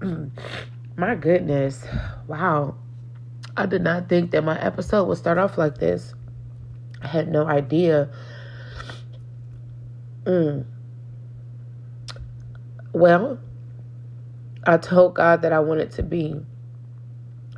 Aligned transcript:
My 0.00 1.14
goodness. 1.14 1.84
Wow. 2.26 2.76
I 3.56 3.66
did 3.66 3.82
not 3.82 4.08
think 4.08 4.30
that 4.32 4.44
my 4.44 4.60
episode 4.60 5.04
would 5.04 5.18
start 5.18 5.38
off 5.38 5.56
like 5.56 5.78
this. 5.78 6.14
I 7.02 7.06
had 7.06 7.28
no 7.28 7.46
idea. 7.46 8.10
Mm. 10.24 10.66
Well, 12.92 13.38
I 14.66 14.76
told 14.76 15.14
God 15.14 15.42
that 15.42 15.52
I 15.52 15.60
wanted 15.60 15.92
to 15.92 16.02
be 16.02 16.34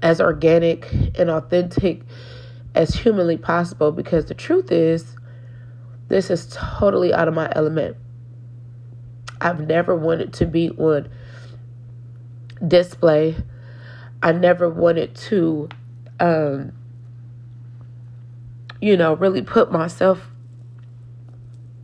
as 0.02 0.20
organic 0.20 0.92
and 1.18 1.30
authentic 1.30 2.02
as 2.74 2.94
humanly 2.94 3.36
possible 3.36 3.90
because 3.90 4.26
the 4.26 4.34
truth 4.34 4.70
is, 4.70 5.16
this 6.08 6.30
is 6.30 6.48
totally 6.52 7.12
out 7.12 7.28
of 7.28 7.34
my 7.34 7.50
element. 7.54 7.96
I've 9.40 9.66
never 9.66 9.94
wanted 9.94 10.32
to 10.34 10.46
be 10.46 10.70
on 10.70 11.08
display. 12.66 13.36
I 14.22 14.32
never 14.32 14.68
wanted 14.68 15.14
to, 15.14 15.68
um, 16.18 16.72
you 18.80 18.96
know, 18.96 19.14
really 19.14 19.42
put 19.42 19.70
myself 19.70 20.28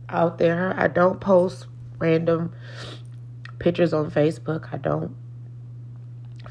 out 0.09 0.37
there. 0.37 0.73
I 0.77 0.87
don't 0.87 1.19
post 1.19 1.67
random 1.97 2.53
pictures 3.59 3.93
on 3.93 4.11
Facebook. 4.11 4.69
I 4.73 4.77
don't 4.77 5.15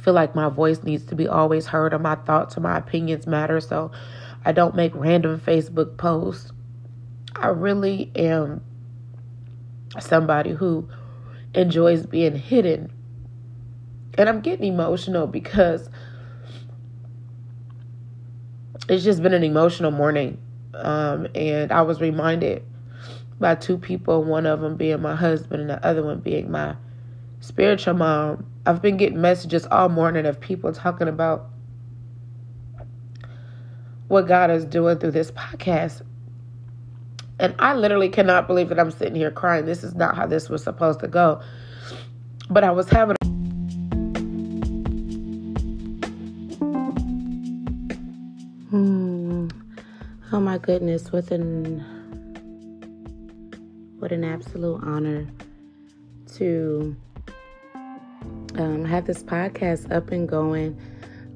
feel 0.00 0.14
like 0.14 0.34
my 0.34 0.48
voice 0.48 0.82
needs 0.82 1.04
to 1.06 1.14
be 1.14 1.26
always 1.26 1.66
heard 1.66 1.94
or 1.94 1.98
my 1.98 2.14
thoughts 2.14 2.56
or 2.56 2.60
my 2.60 2.76
opinions 2.76 3.26
matter. 3.26 3.60
So 3.60 3.90
I 4.44 4.52
don't 4.52 4.74
make 4.74 4.94
random 4.94 5.40
Facebook 5.40 5.96
posts. 5.96 6.52
I 7.36 7.48
really 7.48 8.10
am 8.14 8.62
somebody 9.98 10.52
who 10.52 10.88
enjoys 11.54 12.06
being 12.06 12.36
hidden. 12.36 12.92
And 14.16 14.28
I'm 14.28 14.40
getting 14.40 14.72
emotional 14.72 15.26
because 15.26 15.88
it's 18.88 19.04
just 19.04 19.22
been 19.22 19.34
an 19.34 19.42
emotional 19.42 19.90
morning. 19.90 20.38
Um, 20.74 21.26
and 21.34 21.72
I 21.72 21.82
was 21.82 22.00
reminded 22.00 22.62
by 23.40 23.54
two 23.54 23.78
people, 23.78 24.22
one 24.22 24.46
of 24.46 24.60
them 24.60 24.76
being 24.76 25.00
my 25.02 25.14
husband 25.14 25.62
and 25.62 25.70
the 25.70 25.84
other 25.84 26.02
one 26.02 26.20
being 26.20 26.50
my 26.50 26.76
spiritual 27.40 27.94
mom. 27.94 28.46
I've 28.66 28.80
been 28.80 28.96
getting 28.96 29.20
messages 29.20 29.66
all 29.66 29.88
morning 29.88 30.26
of 30.26 30.40
people 30.40 30.72
talking 30.72 31.08
about 31.08 31.50
what 34.08 34.26
God 34.26 34.50
is 34.50 34.64
doing 34.64 34.98
through 34.98 35.12
this 35.12 35.30
podcast. 35.30 36.02
And 37.38 37.54
I 37.58 37.74
literally 37.74 38.08
cannot 38.08 38.46
believe 38.46 38.68
that 38.68 38.78
I'm 38.78 38.90
sitting 38.90 39.16
here 39.16 39.30
crying. 39.30 39.66
This 39.66 39.82
is 39.82 39.94
not 39.94 40.16
how 40.16 40.26
this 40.26 40.48
was 40.48 40.62
supposed 40.62 41.00
to 41.00 41.08
go. 41.08 41.40
But 42.48 42.62
I 42.62 42.70
was 42.70 42.88
having 42.88 43.16
my 50.54 50.58
goodness, 50.58 51.10
what 51.10 51.32
an 51.32 51.80
what 53.98 54.12
an 54.12 54.22
absolute 54.22 54.80
honor 54.84 55.26
to 56.36 56.94
um, 58.54 58.84
have 58.84 59.04
this 59.04 59.24
podcast 59.24 59.90
up 59.90 60.12
and 60.12 60.28
going. 60.28 60.80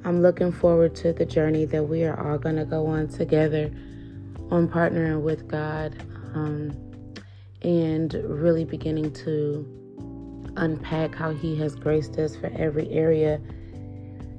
I'm 0.04 0.22
looking 0.22 0.52
forward 0.52 0.94
to 0.96 1.12
the 1.12 1.26
journey 1.26 1.64
that 1.64 1.82
we 1.82 2.04
are 2.04 2.30
all 2.30 2.38
going 2.38 2.54
to 2.58 2.64
go 2.64 2.86
on 2.86 3.08
together 3.08 3.72
on 4.52 4.68
partnering 4.68 5.22
with 5.22 5.48
God 5.48 5.96
um, 6.36 6.70
and 7.62 8.14
really 8.24 8.64
beginning 8.64 9.12
to 9.14 9.66
unpack 10.56 11.16
how 11.16 11.32
He 11.32 11.56
has 11.56 11.74
graced 11.74 12.16
us 12.18 12.36
for 12.36 12.52
every 12.56 12.88
area 12.90 13.40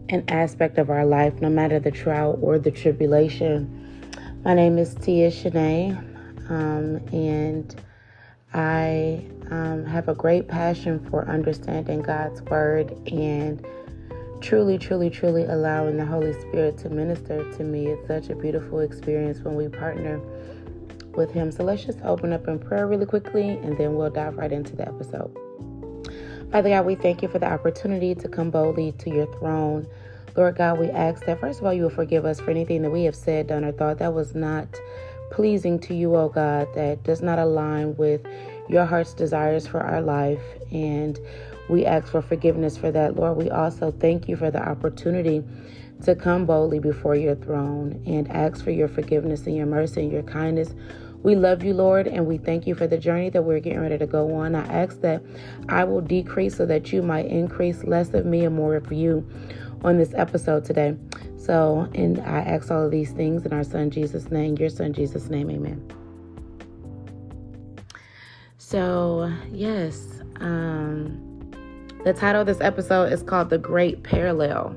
and 0.08 0.23
aspect 0.31 0.77
of 0.77 0.89
our 0.89 1.05
life, 1.05 1.41
no 1.41 1.49
matter 1.49 1.81
the 1.81 1.91
trial 1.91 2.39
or 2.41 2.58
the 2.58 2.71
tribulation. 2.71 3.88
My 4.45 4.53
name 4.53 4.77
is 4.77 4.95
Tia 4.95 5.31
Shanae, 5.31 5.97
um, 6.49 6.95
and 7.11 7.75
I 8.53 9.25
um, 9.52 9.86
have 9.86 10.08
a 10.08 10.15
great 10.15 10.47
passion 10.47 11.05
for 11.09 11.27
understanding 11.27 12.02
God's 12.02 12.41
Word 12.43 12.97
and 13.11 13.65
truly, 14.39 14.77
truly, 14.77 15.09
truly 15.09 15.43
allowing 15.43 15.97
the 15.97 16.05
Holy 16.05 16.31
Spirit 16.39 16.77
to 16.77 16.89
minister 16.89 17.52
to 17.52 17.64
me. 17.65 17.87
It's 17.87 18.08
such 18.08 18.30
a 18.30 18.36
beautiful 18.36 18.80
experience 18.80 19.39
when 19.39 19.55
we 19.55 19.67
partner 19.67 20.21
with 21.15 21.31
Him. 21.31 21.52
So 21.52 21.65
let's 21.65 21.83
just 21.83 21.99
open 22.03 22.31
up 22.31 22.47
in 22.47 22.59
prayer 22.59 22.87
really 22.87 23.05
quickly 23.05 23.49
and 23.49 23.77
then 23.77 23.95
we'll 23.95 24.09
dive 24.09 24.37
right 24.37 24.53
into 24.53 24.73
the 24.73 24.87
episode. 24.87 25.35
Father 26.49 26.69
God, 26.69 26.85
we 26.85 26.95
thank 26.95 27.21
you 27.21 27.27
for 27.27 27.39
the 27.39 27.52
opportunity 27.52 28.15
to 28.15 28.30
come 28.30 28.52
boldly 28.52 28.93
to 28.93 29.09
your 29.09 29.27
throne. 29.37 29.85
Lord 30.35 30.57
God, 30.57 30.79
we 30.79 30.89
ask 30.89 31.25
that 31.25 31.39
first 31.39 31.59
of 31.59 31.65
all, 31.65 31.73
you 31.73 31.83
will 31.83 31.89
forgive 31.89 32.25
us 32.25 32.39
for 32.39 32.51
anything 32.51 32.81
that 32.83 32.89
we 32.91 33.03
have 33.03 33.15
said, 33.15 33.47
done, 33.47 33.63
or 33.63 33.71
thought 33.71 33.99
that 33.99 34.13
was 34.13 34.35
not 34.35 34.67
pleasing 35.31 35.79
to 35.79 35.93
you, 35.93 36.15
oh 36.15 36.29
God, 36.29 36.67
that 36.75 37.03
does 37.03 37.21
not 37.21 37.39
align 37.39 37.95
with 37.97 38.21
your 38.67 38.85
heart's 38.85 39.13
desires 39.13 39.67
for 39.67 39.79
our 39.79 40.01
life. 40.01 40.41
And 40.71 41.19
we 41.69 41.85
ask 41.85 42.07
for 42.07 42.21
forgiveness 42.21 42.77
for 42.77 42.91
that. 42.91 43.15
Lord, 43.15 43.37
we 43.37 43.49
also 43.49 43.91
thank 43.91 44.27
you 44.27 44.35
for 44.35 44.51
the 44.51 44.61
opportunity 44.61 45.43
to 46.03 46.15
come 46.15 46.45
boldly 46.45 46.79
before 46.79 47.15
your 47.15 47.35
throne 47.35 48.01
and 48.05 48.29
ask 48.31 48.63
for 48.63 48.71
your 48.71 48.87
forgiveness 48.87 49.45
and 49.45 49.55
your 49.55 49.65
mercy 49.65 50.01
and 50.01 50.11
your 50.11 50.23
kindness. 50.23 50.73
We 51.21 51.35
love 51.35 51.63
you, 51.63 51.73
Lord, 51.73 52.07
and 52.07 52.25
we 52.25 52.37
thank 52.37 52.65
you 52.65 52.75
for 52.75 52.87
the 52.87 52.97
journey 52.97 53.29
that 53.31 53.41
we're 53.41 53.59
getting 53.59 53.81
ready 53.81 53.97
to 53.97 54.07
go 54.07 54.33
on. 54.35 54.55
I 54.55 54.65
ask 54.67 55.01
that 55.01 55.21
I 55.67 55.83
will 55.83 55.99
decrease 55.99 56.55
so 56.55 56.65
that 56.67 56.93
you 56.93 57.01
might 57.01 57.25
increase 57.25 57.83
less 57.83 58.13
of 58.13 58.25
me 58.25 58.45
and 58.45 58.55
more 58.55 58.75
of 58.75 58.93
you 58.93 59.29
on 59.83 59.97
this 59.97 60.13
episode 60.13 60.65
today. 60.65 60.95
So, 61.37 61.89
and 61.93 62.19
I 62.19 62.39
ask 62.39 62.69
all 62.69 62.85
of 62.85 62.91
these 62.91 63.11
things 63.11 63.45
in 63.45 63.53
our 63.53 63.63
son 63.63 63.89
Jesus' 63.89 64.29
name, 64.29 64.57
your 64.57 64.69
son 64.69 64.93
Jesus' 64.93 65.29
name, 65.29 65.49
amen. 65.49 65.83
So, 68.57 69.33
yes, 69.51 70.21
um, 70.41 71.25
the 72.03 72.13
title 72.13 72.41
of 72.41 72.47
this 72.47 72.61
episode 72.61 73.11
is 73.11 73.23
called 73.23 73.49
The 73.49 73.57
Great 73.57 74.03
Parallel. 74.03 74.75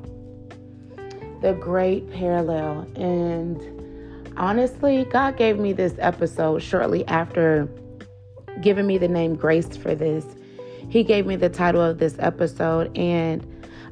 The 1.41 1.53
Great 1.55 2.11
Parallel. 2.11 2.87
And 2.97 4.33
honestly, 4.37 5.05
God 5.05 5.37
gave 5.37 5.59
me 5.59 5.73
this 5.73 5.95
episode 5.99 6.63
shortly 6.63 7.07
after 7.07 7.69
giving 8.61 8.87
me 8.87 8.99
the 8.99 9.09
name 9.09 9.35
Grace 9.35 9.77
for 9.77 9.95
this. 9.95 10.25
He 10.89 11.03
gave 11.03 11.27
me 11.27 11.37
the 11.37 11.49
title 11.49 11.81
of 11.81 11.99
this 11.99 12.17
episode, 12.19 12.97
and 12.97 13.47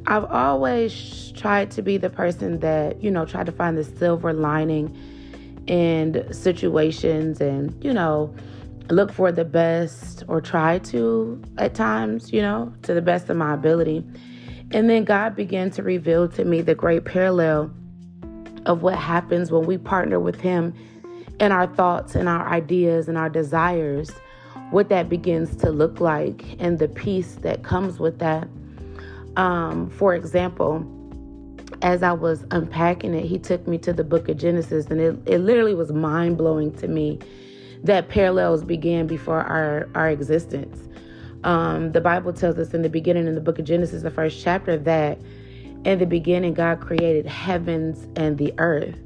I've 0.07 0.25
always 0.25 1.33
tried 1.37 1.71
to 1.73 1.83
be 1.83 1.97
the 1.97 2.11
person 2.11 2.61
that, 2.61 3.03
you 3.03 3.11
know, 3.11 3.25
tried 3.25 3.47
to 3.47 3.53
find 3.53 3.77
the 3.77 3.85
silver 3.85 4.33
lining 4.33 4.97
in 5.67 6.33
situations 6.33 7.41
and, 7.41 7.83
you 7.85 7.93
know, 7.93 8.35
look 8.89 9.13
for 9.13 9.31
the 9.31 9.45
best 9.45 10.25
or 10.27 10.41
try 10.41 10.79
to 10.79 11.41
at 11.59 11.75
times, 11.75 12.33
you 12.33 12.43
know, 12.43 12.73
to 12.83 12.95
the 12.95 13.03
best 13.03 13.29
of 13.31 13.37
my 13.37 13.55
ability. 13.55 14.05
And 14.73 14.89
then 14.89 15.05
God 15.05 15.37
began 15.37 15.71
to 15.73 15.83
reveal 15.83 16.29
to 16.29 16.45
me 16.45 16.61
the 16.61 16.75
great 16.75 17.05
parallel 17.05 17.73
of 18.67 18.83
what 18.83 18.97
happens 18.97 19.51
when 19.51 19.65
we 19.65 19.79
partner 19.79 20.19
with 20.21 20.41
Him 20.41 20.75
in 21.41 21.53
our 21.53 21.67
thoughts 21.67 22.15
and 22.15 22.29
our 22.29 22.47
ideas 22.49 23.09
and 23.09 23.17
our 23.17 23.29
desires, 23.29 24.11
what 24.71 24.89
that 24.89 25.09
begins 25.09 25.57
to 25.57 25.71
look 25.71 26.01
like, 26.01 26.45
and 26.59 26.79
the 26.79 26.89
peace 26.89 27.37
that 27.43 27.63
comes 27.63 27.99
with 27.99 28.19
that. 28.19 28.49
Um, 29.37 29.91
for 29.91 30.15
example, 30.15 30.85
as 31.83 32.03
I 32.03 32.13
was 32.13 32.45
unpacking 32.51 33.15
it, 33.15 33.25
he 33.25 33.39
took 33.39 33.67
me 33.67 33.79
to 33.79 33.93
the 33.93 34.05
book 34.05 34.29
of 34.29 34.37
Genesis, 34.37 34.87
and 34.87 35.01
it, 35.01 35.17
it 35.27 35.39
literally 35.39 35.75
was 35.75 35.93
mind 35.93 36.37
blowing 36.37 36.73
to 36.77 36.89
me 36.89 37.19
that 37.85 38.09
parallels 38.09 38.65
began 38.65 39.07
before 39.07 39.41
our, 39.41 39.89
our 39.95 40.11
existence. 40.11 40.89
Um, 41.45 41.93
the 41.93 42.01
Bible 42.01 42.33
tells 42.33 42.59
us 42.59 42.75
in 42.75 42.83
the 42.83 42.91
beginning, 42.91 43.27
in 43.27 43.35
the 43.35 43.41
book 43.41 43.59
of 43.59 43.65
Genesis, 43.65 44.03
the 44.03 44.11
first 44.11 44.43
chapter, 44.43 44.77
that 44.77 45.19
in 45.85 45.99
the 45.99 46.07
beginning, 46.07 46.53
God 46.53 46.81
created 46.81 47.25
heavens 47.25 48.07
and 48.17 48.37
the 48.37 48.53
earth. 48.59 48.99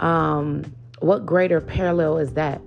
Um, 0.00 0.64
what 0.98 1.24
greater 1.24 1.60
parallel 1.60 2.18
is 2.18 2.32
that? 2.32 2.60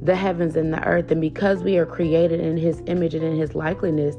The 0.00 0.16
heavens 0.16 0.56
and 0.56 0.72
the 0.72 0.82
earth. 0.84 1.10
And 1.10 1.20
because 1.20 1.62
we 1.62 1.76
are 1.76 1.84
created 1.84 2.40
in 2.40 2.56
His 2.56 2.82
image 2.86 3.14
and 3.14 3.22
in 3.22 3.36
His 3.36 3.54
likeness, 3.54 4.16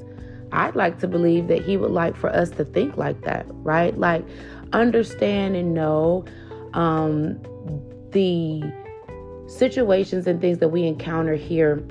I'd 0.52 0.76
like 0.76 1.00
to 1.00 1.08
believe 1.08 1.48
that 1.48 1.64
He 1.64 1.78
would 1.78 1.92
like 1.92 2.16
for 2.16 2.30
us 2.30 2.50
to 2.52 2.66
think 2.66 2.98
like 2.98 3.22
that, 3.22 3.46
right? 3.50 3.98
Like 3.98 4.26
understand 4.74 5.56
and 5.56 5.74
know 5.74 6.26
um, 6.74 7.40
the 8.12 8.62
situations 9.48 10.28
and 10.28 10.40
things 10.40 10.60
that 10.60 10.70
we 10.70 10.84
encounter 10.84 11.36
here 11.36 11.84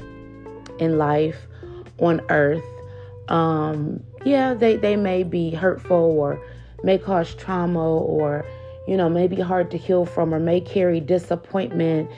in 0.78 0.98
life 0.98 1.46
on 1.98 2.20
earth. 2.30 2.64
Um, 3.28 4.02
yeah, 4.24 4.54
they, 4.54 4.76
they 4.76 4.96
may 4.96 5.22
be 5.22 5.50
hurtful 5.50 5.96
or 5.96 6.42
may 6.82 6.98
cause 6.98 7.34
trauma 7.34 7.96
or, 7.98 8.44
you 8.88 8.96
know, 8.96 9.08
may 9.08 9.28
be 9.28 9.40
hard 9.40 9.70
to 9.70 9.78
heal 9.78 10.04
from 10.04 10.34
or 10.34 10.40
may 10.40 10.60
carry 10.60 11.00
disappointment 11.00 12.10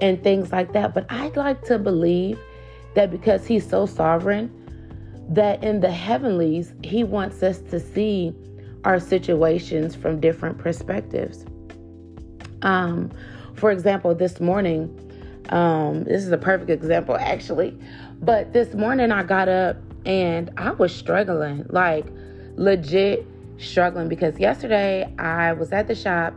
and 0.00 0.22
things 0.22 0.52
like 0.52 0.72
that. 0.72 0.94
But 0.94 1.06
I'd 1.10 1.36
like 1.36 1.62
to 1.64 1.78
believe 1.78 2.38
that 2.94 3.10
because 3.10 3.46
He's 3.46 3.68
so 3.68 3.86
sovereign, 3.86 4.63
that 5.30 5.62
in 5.62 5.80
the 5.80 5.90
heavenlies, 5.90 6.72
He 6.82 7.04
wants 7.04 7.42
us 7.42 7.60
to 7.70 7.80
see 7.80 8.34
our 8.84 9.00
situations 9.00 9.94
from 9.94 10.20
different 10.20 10.58
perspectives. 10.58 11.44
Um, 12.62 13.10
for 13.54 13.70
example, 13.70 14.14
this 14.14 14.40
morning, 14.40 15.00
um, 15.50 16.04
this 16.04 16.24
is 16.24 16.32
a 16.32 16.38
perfect 16.38 16.70
example 16.70 17.16
actually, 17.16 17.78
but 18.20 18.52
this 18.52 18.74
morning 18.74 19.12
I 19.12 19.22
got 19.22 19.48
up 19.48 19.76
and 20.06 20.50
I 20.56 20.72
was 20.72 20.94
struggling, 20.94 21.66
like 21.68 22.06
legit 22.56 23.26
struggling 23.58 24.08
because 24.08 24.38
yesterday 24.38 25.12
I 25.18 25.52
was 25.52 25.72
at 25.72 25.86
the 25.86 25.94
shop 25.94 26.34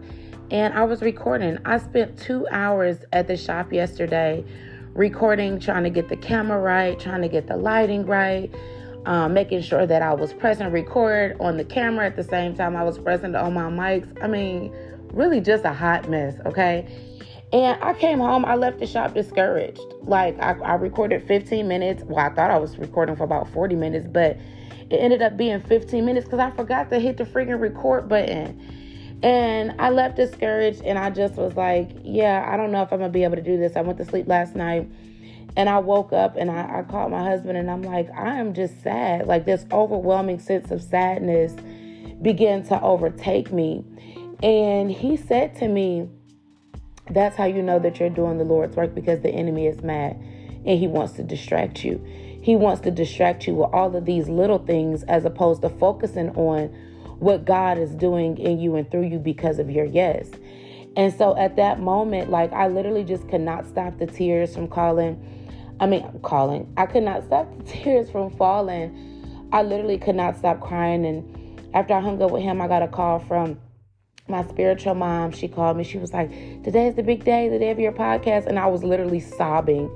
and 0.52 0.74
I 0.74 0.84
was 0.84 1.02
recording. 1.02 1.58
I 1.66 1.78
spent 1.78 2.18
two 2.18 2.48
hours 2.52 3.00
at 3.12 3.28
the 3.28 3.36
shop 3.36 3.74
yesterday 3.74 4.46
recording, 4.94 5.60
trying 5.60 5.84
to 5.84 5.90
get 5.90 6.10
the 6.10 6.18
camera 6.18 6.60
right, 6.60 7.00
trying 7.00 7.22
to 7.22 7.28
get 7.28 7.48
the 7.48 7.58
lighting 7.58 8.06
right, 8.06 8.54
um, 9.08 9.34
making 9.34 9.62
sure 9.62 9.88
that 9.88 10.02
I 10.02 10.14
was 10.14 10.34
present 10.34 10.74
record 10.74 11.38
on 11.40 11.56
the 11.56 11.64
camera 11.64 12.06
at 12.06 12.18
the 12.18 12.26
same 12.26 12.56
time 12.56 12.76
I 12.76 12.84
was 12.84 13.00
present 13.00 13.38
on 13.38 13.54
my 13.54 13.62
mics. 13.62 14.22
I 14.22 14.28
mean, 14.28 14.76
really 15.14 15.40
just 15.40 15.64
a 15.64 15.72
hot 15.72 16.10
mess, 16.10 16.36
okay? 16.46 16.86
And 17.54 17.82
I 17.82 17.94
came 17.94 18.20
home, 18.20 18.44
I 18.44 18.56
left 18.56 18.80
the 18.80 18.86
shop 18.86 19.14
discouraged. 19.14 19.80
Like, 20.02 20.38
I, 20.42 20.60
I 20.60 20.74
recorded 20.74 21.26
15 21.26 21.66
minutes. 21.66 22.04
Well, 22.04 22.20
I 22.20 22.36
thought 22.36 22.52
I 22.52 22.58
was 22.58 22.78
recording 22.78 23.16
for 23.16 23.24
about 23.24 23.50
40 23.54 23.76
minutes, 23.76 24.06
but 24.06 24.38
it 24.90 24.98
ended 24.98 25.22
up 25.22 25.38
being 25.38 25.62
15 25.62 26.06
minutes 26.06 26.26
because 26.26 26.40
I 26.40 26.52
forgot 26.52 26.90
to 26.90 27.00
hit 27.00 27.16
the 27.16 27.24
freaking 27.24 27.62
record 27.62 28.10
button. 28.10 29.20
And 29.24 29.74
I 29.80 29.90
left 29.90 30.18
discouraged 30.18 30.82
and 30.82 31.00
I 31.00 31.12
just 31.12 31.36
was 31.36 31.56
like, 31.56 31.92
yeah, 32.04 32.46
I 32.52 32.58
don't 32.58 32.74
know 32.74 32.82
if 32.82 32.92
I'm 32.92 33.00
to 33.00 33.08
be 33.08 33.24
able 33.24 33.38
to 33.38 33.42
do 33.42 33.58
this. 33.58 33.78
I 33.78 33.82
went 33.82 34.00
to 34.00 34.06
sleep 34.06 34.28
last 34.28 34.54
night 34.54 34.90
and 35.58 35.68
I 35.68 35.80
woke 35.80 36.14
up 36.14 36.38
and 36.38 36.52
I, 36.52 36.80
I 36.80 36.84
called 36.84 37.12
my 37.12 37.24
husband 37.24 37.58
and 37.58 37.70
I'm 37.70 37.82
like, 37.82 38.10
I 38.16 38.36
am 38.36 38.54
just 38.54 38.84
sad. 38.84 39.26
Like 39.26 39.46
this 39.46 39.66
overwhelming 39.72 40.40
sense 40.40 40.70
of 40.70 40.84
sadness 40.84 41.54
began 42.22 42.64
to 42.68 42.80
overtake 42.80 43.52
me. 43.52 43.84
And 44.44 44.92
he 44.92 45.18
said 45.18 45.56
to 45.58 45.68
me, 45.68 46.10
That's 47.10 47.36
how 47.36 47.46
you 47.46 47.64
know 47.64 47.80
that 47.80 48.00
you're 48.00 48.12
doing 48.12 48.38
the 48.38 48.44
Lord's 48.44 48.76
work 48.76 48.94
because 48.94 49.22
the 49.22 49.32
enemy 49.32 49.66
is 49.66 49.82
mad 49.82 50.12
and 50.12 50.80
he 50.80 50.86
wants 50.86 51.14
to 51.14 51.24
distract 51.24 51.84
you. 51.84 52.06
He 52.44 52.56
wants 52.56 52.82
to 52.82 52.92
distract 52.92 53.48
you 53.48 53.56
with 53.56 53.74
all 53.74 53.96
of 53.96 54.06
these 54.06 54.30
little 54.30 54.60
things 54.60 55.02
as 55.04 55.26
opposed 55.26 55.64
to 55.64 55.70
focusing 55.70 56.30
on 56.36 56.68
what 57.18 57.46
God 57.46 57.80
is 57.80 57.96
doing 57.96 58.38
in 58.38 58.60
you 58.60 58.76
and 58.76 58.90
through 58.92 59.08
you 59.08 59.18
because 59.18 59.58
of 59.58 59.72
your 59.72 59.86
yes. 59.86 60.30
And 60.96 61.12
so 61.12 61.36
at 61.36 61.56
that 61.56 61.80
moment, 61.80 62.30
like 62.30 62.54
I 62.54 62.68
literally 62.68 63.04
just 63.04 63.28
could 63.28 63.42
not 63.42 63.66
stop 63.66 63.98
the 63.98 64.06
tears 64.06 64.54
from 64.54 64.68
calling. 64.68 65.34
I 65.80 65.86
mean, 65.86 66.20
calling. 66.24 66.72
I 66.78 66.86
could 66.86 67.04
not 67.04 67.24
stop 67.26 67.48
the 67.58 67.64
tears 67.72 68.10
from 68.10 68.32
falling. 68.32 69.50
I 69.52 69.64
literally 69.64 69.98
could 69.98 70.16
not 70.16 70.38
stop 70.38 70.60
crying. 70.60 71.06
And 71.06 71.62
after 71.74 71.94
I 71.94 72.00
hung 72.00 72.22
up 72.22 72.32
with 72.32 72.44
him, 72.44 72.62
I 72.62 72.68
got 72.68 72.82
a 72.82 72.88
call 72.88 73.20
from 73.20 73.60
my 74.28 74.46
spiritual 74.48 74.96
mom. 74.96 75.32
She 75.32 75.48
called 75.48 75.78
me. 75.78 75.84
She 75.84 75.98
was 75.98 76.14
like, 76.14 76.30
Today's 76.64 76.96
the 76.96 77.04
big 77.04 77.24
day, 77.24 77.48
the 77.50 77.60
day 77.60 77.70
of 77.70 77.80
your 77.80 77.92
podcast. 77.92 78.48
And 78.48 78.58
I 78.58 78.68
was 78.68 78.84
literally 78.84 79.20
sobbing. 79.20 79.90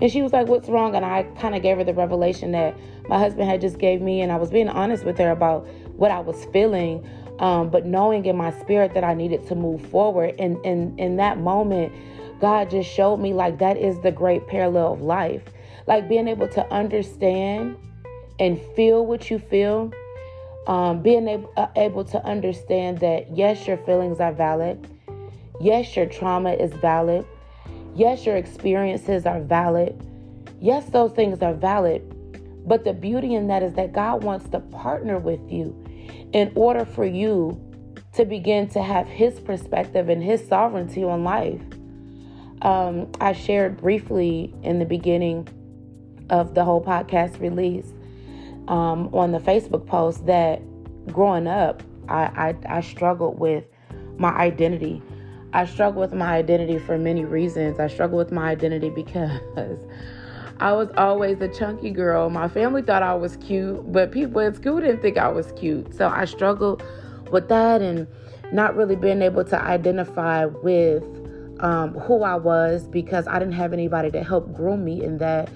And 0.00 0.10
she 0.10 0.22
was 0.22 0.32
like, 0.32 0.48
What's 0.48 0.68
wrong? 0.68 0.94
And 0.94 1.04
I 1.04 1.24
kind 1.38 1.54
of 1.54 1.62
gave 1.62 1.76
her 1.76 1.84
the 1.84 1.94
revelation 1.94 2.52
that 2.52 2.76
my 3.08 3.18
husband 3.18 3.48
had 3.48 3.60
just 3.60 3.78
gave 3.78 4.00
me. 4.00 4.22
And 4.22 4.32
I 4.32 4.36
was 4.36 4.50
being 4.50 4.68
honest 4.68 5.04
with 5.04 5.18
her 5.18 5.30
about 5.30 5.66
what 5.96 6.10
I 6.10 6.20
was 6.20 6.44
feeling, 6.46 7.08
um, 7.38 7.68
but 7.68 7.84
knowing 7.84 8.24
in 8.24 8.36
my 8.36 8.58
spirit 8.60 8.94
that 8.94 9.04
I 9.04 9.14
needed 9.14 9.46
to 9.48 9.54
move 9.54 9.84
forward. 9.88 10.34
And 10.38 10.56
in 10.64 11.16
that 11.16 11.38
moment, 11.38 11.92
God 12.40 12.70
just 12.70 12.90
showed 12.90 13.18
me 13.18 13.32
like 13.32 13.58
that 13.58 13.76
is 13.76 14.00
the 14.00 14.12
great 14.12 14.46
parallel 14.46 14.92
of 14.94 15.00
life, 15.00 15.42
like 15.86 16.08
being 16.08 16.28
able 16.28 16.48
to 16.48 16.72
understand 16.72 17.76
and 18.38 18.60
feel 18.76 19.04
what 19.04 19.30
you 19.30 19.38
feel. 19.38 19.92
Um, 20.66 21.00
being 21.00 21.26
able, 21.28 21.50
uh, 21.56 21.68
able 21.76 22.04
to 22.04 22.22
understand 22.26 22.98
that 23.00 23.34
yes, 23.34 23.66
your 23.66 23.78
feelings 23.78 24.20
are 24.20 24.32
valid. 24.32 24.86
Yes, 25.60 25.96
your 25.96 26.04
trauma 26.04 26.52
is 26.52 26.72
valid. 26.74 27.26
Yes, 27.94 28.26
your 28.26 28.36
experiences 28.36 29.24
are 29.24 29.40
valid. 29.40 29.98
Yes, 30.60 30.84
those 30.90 31.12
things 31.12 31.42
are 31.42 31.54
valid. 31.54 32.02
But 32.66 32.84
the 32.84 32.92
beauty 32.92 33.34
in 33.34 33.46
that 33.48 33.62
is 33.62 33.72
that 33.74 33.92
God 33.92 34.22
wants 34.22 34.48
to 34.50 34.60
partner 34.60 35.18
with 35.18 35.40
you 35.50 35.74
in 36.32 36.52
order 36.54 36.84
for 36.84 37.06
you 37.06 37.58
to 38.12 38.24
begin 38.24 38.68
to 38.68 38.82
have 38.82 39.08
His 39.08 39.40
perspective 39.40 40.08
and 40.08 40.22
His 40.22 40.46
sovereignty 40.46 41.02
on 41.02 41.24
life. 41.24 41.62
Um, 42.62 43.10
I 43.20 43.32
shared 43.32 43.76
briefly 43.76 44.54
in 44.62 44.78
the 44.78 44.84
beginning 44.84 45.48
of 46.30 46.54
the 46.54 46.64
whole 46.64 46.82
podcast 46.82 47.40
release 47.40 47.92
um, 48.68 49.08
on 49.14 49.32
the 49.32 49.38
Facebook 49.38 49.86
post 49.86 50.26
that 50.26 50.60
growing 51.12 51.46
up, 51.46 51.82
I, 52.08 52.54
I, 52.68 52.78
I 52.78 52.80
struggled 52.80 53.38
with 53.38 53.64
my 54.18 54.30
identity. 54.30 55.02
I 55.52 55.64
struggle 55.64 56.00
with 56.00 56.12
my 56.12 56.34
identity 56.34 56.78
for 56.78 56.98
many 56.98 57.24
reasons. 57.24 57.80
I 57.80 57.88
struggle 57.88 58.18
with 58.18 58.30
my 58.30 58.50
identity 58.50 58.90
because 58.94 59.80
I 60.60 60.72
was 60.72 60.88
always 60.96 61.40
a 61.40 61.48
chunky 61.48 61.90
girl. 61.90 62.28
My 62.30 62.48
family 62.48 62.82
thought 62.82 63.02
I 63.02 63.14
was 63.14 63.36
cute, 63.36 63.90
but 63.92 64.12
people 64.12 64.40
at 64.40 64.56
school 64.56 64.80
didn't 64.80 65.00
think 65.00 65.16
I 65.16 65.28
was 65.28 65.52
cute. 65.52 65.94
So 65.94 66.08
I 66.08 66.24
struggled 66.24 66.82
with 67.30 67.48
that 67.48 67.80
and 67.80 68.06
not 68.52 68.74
really 68.76 68.96
being 68.96 69.22
able 69.22 69.44
to 69.44 69.60
identify 69.60 70.46
with 70.46 71.04
um, 71.60 71.94
who 71.94 72.22
I 72.22 72.36
was 72.36 72.86
because 72.86 73.26
I 73.26 73.38
didn't 73.38 73.54
have 73.54 73.72
anybody 73.72 74.10
to 74.12 74.22
help 74.22 74.52
groom 74.52 74.84
me 74.84 75.02
in 75.02 75.18
that. 75.18 75.50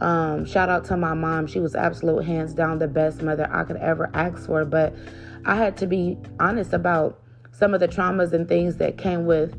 Um, 0.00 0.44
shout 0.44 0.68
out 0.68 0.84
to 0.86 0.96
my 0.96 1.14
mom. 1.14 1.46
She 1.46 1.60
was 1.60 1.74
absolute 1.74 2.24
hands 2.24 2.52
down 2.52 2.78
the 2.78 2.88
best 2.88 3.22
mother 3.22 3.48
I 3.50 3.64
could 3.64 3.76
ever 3.76 4.10
ask 4.14 4.46
for. 4.46 4.64
But 4.64 4.94
I 5.44 5.56
had 5.56 5.76
to 5.78 5.86
be 5.86 6.18
honest 6.38 6.72
about 6.72 7.20
some 7.52 7.72
of 7.72 7.80
the 7.80 7.88
traumas 7.88 8.32
and 8.32 8.46
things 8.46 8.76
that 8.76 8.98
came 8.98 9.24
with 9.24 9.58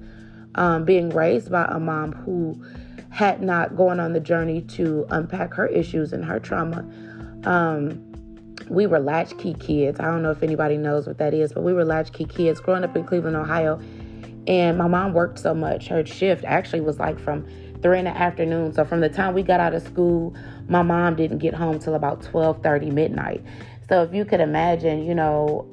um, 0.55 0.85
being 0.85 1.09
raised 1.09 1.51
by 1.51 1.65
a 1.65 1.79
mom 1.79 2.11
who 2.13 2.63
had 3.09 3.41
not 3.41 3.75
gone 3.75 3.99
on 3.99 4.13
the 4.13 4.19
journey 4.19 4.61
to 4.61 5.05
unpack 5.09 5.53
her 5.53 5.67
issues 5.67 6.13
and 6.13 6.23
her 6.25 6.39
trauma. 6.39 6.85
Um, 7.45 8.03
we 8.69 8.85
were 8.85 8.99
latchkey 8.99 9.53
kids. 9.55 9.99
I 9.99 10.05
don't 10.05 10.21
know 10.21 10.31
if 10.31 10.43
anybody 10.43 10.77
knows 10.77 11.07
what 11.07 11.17
that 11.19 11.33
is, 11.33 11.53
but 11.53 11.63
we 11.63 11.73
were 11.73 11.85
latchkey 11.85 12.25
kids 12.25 12.59
growing 12.59 12.83
up 12.83 12.95
in 12.95 13.05
Cleveland, 13.05 13.35
Ohio. 13.35 13.79
And 14.47 14.77
my 14.77 14.87
mom 14.87 15.13
worked 15.13 15.39
so 15.39 15.53
much. 15.53 15.89
Her 15.89 16.05
shift 16.05 16.45
actually 16.45 16.81
was 16.81 16.99
like 16.99 17.19
from 17.19 17.45
three 17.81 17.99
in 17.99 18.05
the 18.05 18.11
afternoon. 18.11 18.73
So 18.73 18.85
from 18.85 19.01
the 19.01 19.09
time 19.09 19.33
we 19.33 19.43
got 19.43 19.59
out 19.59 19.73
of 19.73 19.83
school, 19.83 20.35
my 20.67 20.81
mom 20.81 21.15
didn't 21.15 21.39
get 21.39 21.53
home 21.53 21.79
till 21.79 21.95
about 21.95 22.21
12 22.23 22.63
30 22.63 22.91
midnight. 22.91 23.43
So 23.89 24.03
if 24.03 24.13
you 24.13 24.25
could 24.25 24.39
imagine, 24.39 25.05
you 25.05 25.15
know, 25.15 25.65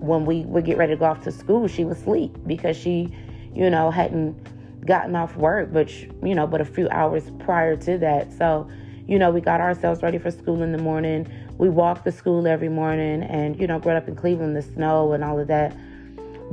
when 0.00 0.24
we 0.24 0.42
would 0.42 0.64
get 0.64 0.76
ready 0.76 0.92
to 0.92 0.96
go 0.96 1.06
off 1.06 1.22
to 1.24 1.32
school, 1.32 1.68
she 1.68 1.84
was 1.84 1.98
asleep 1.98 2.36
because 2.46 2.76
she, 2.76 3.08
you 3.54 3.68
know, 3.70 3.90
hadn't 3.90 4.86
gotten 4.86 5.14
off 5.14 5.36
work, 5.36 5.72
but 5.72 5.90
you 6.00 6.34
know, 6.34 6.46
but 6.46 6.60
a 6.60 6.64
few 6.64 6.88
hours 6.90 7.30
prior 7.40 7.76
to 7.76 7.98
that. 7.98 8.32
So, 8.32 8.68
you 9.06 9.18
know, 9.18 9.30
we 9.30 9.40
got 9.40 9.60
ourselves 9.60 10.02
ready 10.02 10.18
for 10.18 10.30
school 10.30 10.62
in 10.62 10.72
the 10.72 10.78
morning. 10.78 11.28
We 11.58 11.68
walked 11.68 12.04
to 12.04 12.12
school 12.12 12.46
every 12.46 12.68
morning, 12.68 13.22
and 13.22 13.58
you 13.60 13.66
know, 13.66 13.78
growing 13.78 13.98
up 13.98 14.08
in 14.08 14.16
Cleveland, 14.16 14.56
the 14.56 14.62
snow 14.62 15.12
and 15.12 15.22
all 15.22 15.38
of 15.38 15.48
that. 15.48 15.76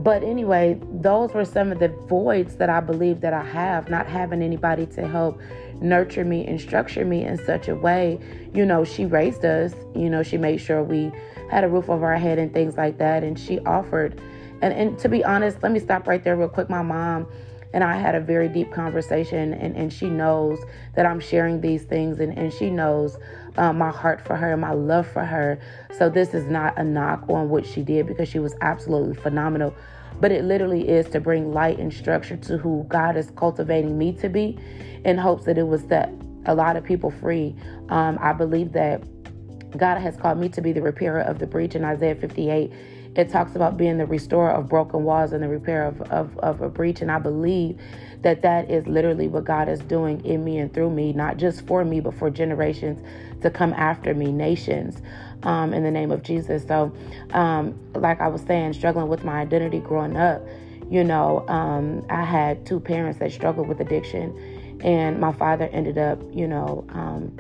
But 0.04 0.24
anyway, 0.24 0.80
those 0.94 1.34
were 1.34 1.44
some 1.44 1.74
of 1.74 1.80
the 1.80 1.90
voids 1.90 2.56
that 2.56 2.70
I 2.70 2.80
believe 2.80 3.20
that 3.20 3.34
I 3.34 3.44
have, 3.44 3.90
not 3.90 4.08
having 4.08 4.42
anybody 4.42 4.86
to 4.88 5.06
help 5.06 5.42
nurture 5.82 6.24
me 6.24 6.48
and 6.48 6.60
structure 6.60 7.04
me 7.04 7.26
in 7.26 7.38
such 7.46 7.68
a 7.68 7.76
way. 7.76 8.18
You 8.54 8.66
know, 8.66 8.86
she 8.86 9.06
raised 9.06 9.44
us, 9.44 9.74
you 9.94 10.10
know, 10.10 10.24
she 10.24 10.38
made 10.38 10.60
sure 10.60 10.82
we 10.82 11.12
had 11.52 11.66
a 11.66 11.68
roof 11.68 11.90
over 11.90 12.06
our 12.06 12.18
head 12.18 12.40
and 12.40 12.54
things 12.54 12.78
like 12.78 12.98
that. 13.00 13.24
And 13.24 13.38
she 13.38 13.60
offered. 13.60 14.22
And, 14.62 14.74
and 14.74 14.98
to 15.00 15.10
be 15.10 15.24
honest, 15.26 15.62
let 15.64 15.74
me 15.74 15.80
stop 15.80 16.08
right 16.08 16.24
there 16.24 16.38
real 16.38 16.48
quick. 16.48 16.70
My 16.70 16.82
mom 16.82 17.28
and 17.74 17.84
I 17.84 17.98
had 17.98 18.16
a 18.16 18.22
very 18.22 18.50
deep 18.50 18.72
conversation, 18.72 19.54
and, 19.54 19.76
and 19.76 19.94
she 19.94 20.10
knows 20.10 20.60
that 20.96 21.06
I'm 21.06 21.20
sharing 21.20 21.62
these 21.62 21.84
things, 21.84 22.20
and, 22.20 22.36
and 22.36 22.52
she 22.52 22.70
knows 22.70 23.18
uh, 23.60 23.74
my 23.74 23.92
heart 23.92 24.26
for 24.26 24.36
her 24.36 24.54
and 24.54 24.62
my 24.62 24.72
love 24.72 25.08
for 25.08 25.24
her. 25.24 25.60
So, 25.98 26.10
this 26.10 26.34
is 26.34 26.46
not 26.46 26.78
a 26.78 26.84
knock 26.84 27.30
on 27.30 27.50
what 27.50 27.66
she 27.66 27.84
did 27.84 28.08
because 28.08 28.30
she 28.30 28.40
was 28.40 28.56
absolutely 28.62 29.16
phenomenal. 29.16 29.76
But 30.20 30.32
it 30.32 30.44
literally 30.44 30.88
is 30.88 31.08
to 31.10 31.20
bring 31.20 31.54
light 31.54 31.78
and 31.78 31.94
structure 31.94 32.38
to 32.38 32.58
who 32.58 32.86
God 32.88 33.16
is 33.16 33.32
cultivating 33.36 33.98
me 33.98 34.14
to 34.14 34.30
be 34.30 34.58
in 35.06 35.18
hopes 35.18 35.46
that 35.46 35.58
it 35.58 35.68
was 35.68 35.82
set 35.84 36.12
a 36.46 36.56
lot 36.56 36.76
of 36.76 36.84
people 36.84 37.12
free. 37.12 37.56
Um, 37.90 38.18
I 38.22 38.34
believe 38.34 38.72
that 38.74 39.04
God 39.78 40.00
has 40.00 40.16
called 40.18 40.38
me 40.38 40.50
to 40.50 40.62
be 40.62 40.72
the 40.72 40.82
repairer 40.82 41.22
of 41.22 41.40
the 41.40 41.48
breach 41.48 41.76
in 41.76 41.84
Isaiah 41.86 42.16
58 42.16 42.72
it 43.16 43.30
talks 43.30 43.56
about 43.56 43.76
being 43.78 43.98
the 43.98 44.06
restorer 44.06 44.52
of 44.52 44.70
broken 44.70 45.04
walls 45.04 45.34
and 45.34 45.44
the 45.44 45.50
repair 45.50 45.84
of, 45.84 46.02
of, 46.04 46.38
of 46.40 46.62
a 46.62 46.70
breach. 46.70 47.02
And 47.02 47.12
I 47.12 47.20
believe 47.20 47.80
that 48.22 48.42
that 48.44 48.70
is 48.70 48.86
literally 48.88 49.28
what 49.28 49.46
God 49.46 49.68
is 49.68 49.80
doing 49.82 50.24
in 50.26 50.44
me 50.44 50.60
and 50.60 50.74
through 50.74 50.92
me, 50.92 51.14
not 51.14 51.38
just 51.38 51.66
for 51.66 51.84
me, 51.84 52.00
but 52.00 52.14
for 52.14 52.30
generations 52.30 53.02
to 53.42 53.50
come 53.50 53.74
after 53.74 54.14
me, 54.14 54.32
nations, 54.32 55.02
um, 55.44 55.74
in 55.74 55.84
the 55.84 55.92
name 55.92 56.12
of 56.12 56.22
Jesus. 56.22 56.64
So, 56.68 56.94
um, 57.32 57.80
like 57.94 58.22
I 58.22 58.28
was 58.28 58.42
saying, 58.42 58.74
struggling 58.74 59.08
with 59.08 59.24
my 59.24 59.42
identity 59.42 59.80
growing 59.80 60.16
up, 60.16 60.42
you 60.90 61.04
know, 61.04 61.48
um, 61.48 62.06
I 62.10 62.24
had 62.24 62.66
two 62.66 62.80
parents 62.80 63.20
that 63.20 63.32
struggled 63.32 63.68
with 63.68 63.80
addiction, 63.80 64.80
and 64.84 65.20
my 65.20 65.34
father 65.34 65.66
ended 65.72 65.98
up, 65.98 66.20
you 66.32 66.48
know, 66.48 66.86
um, 66.90 67.38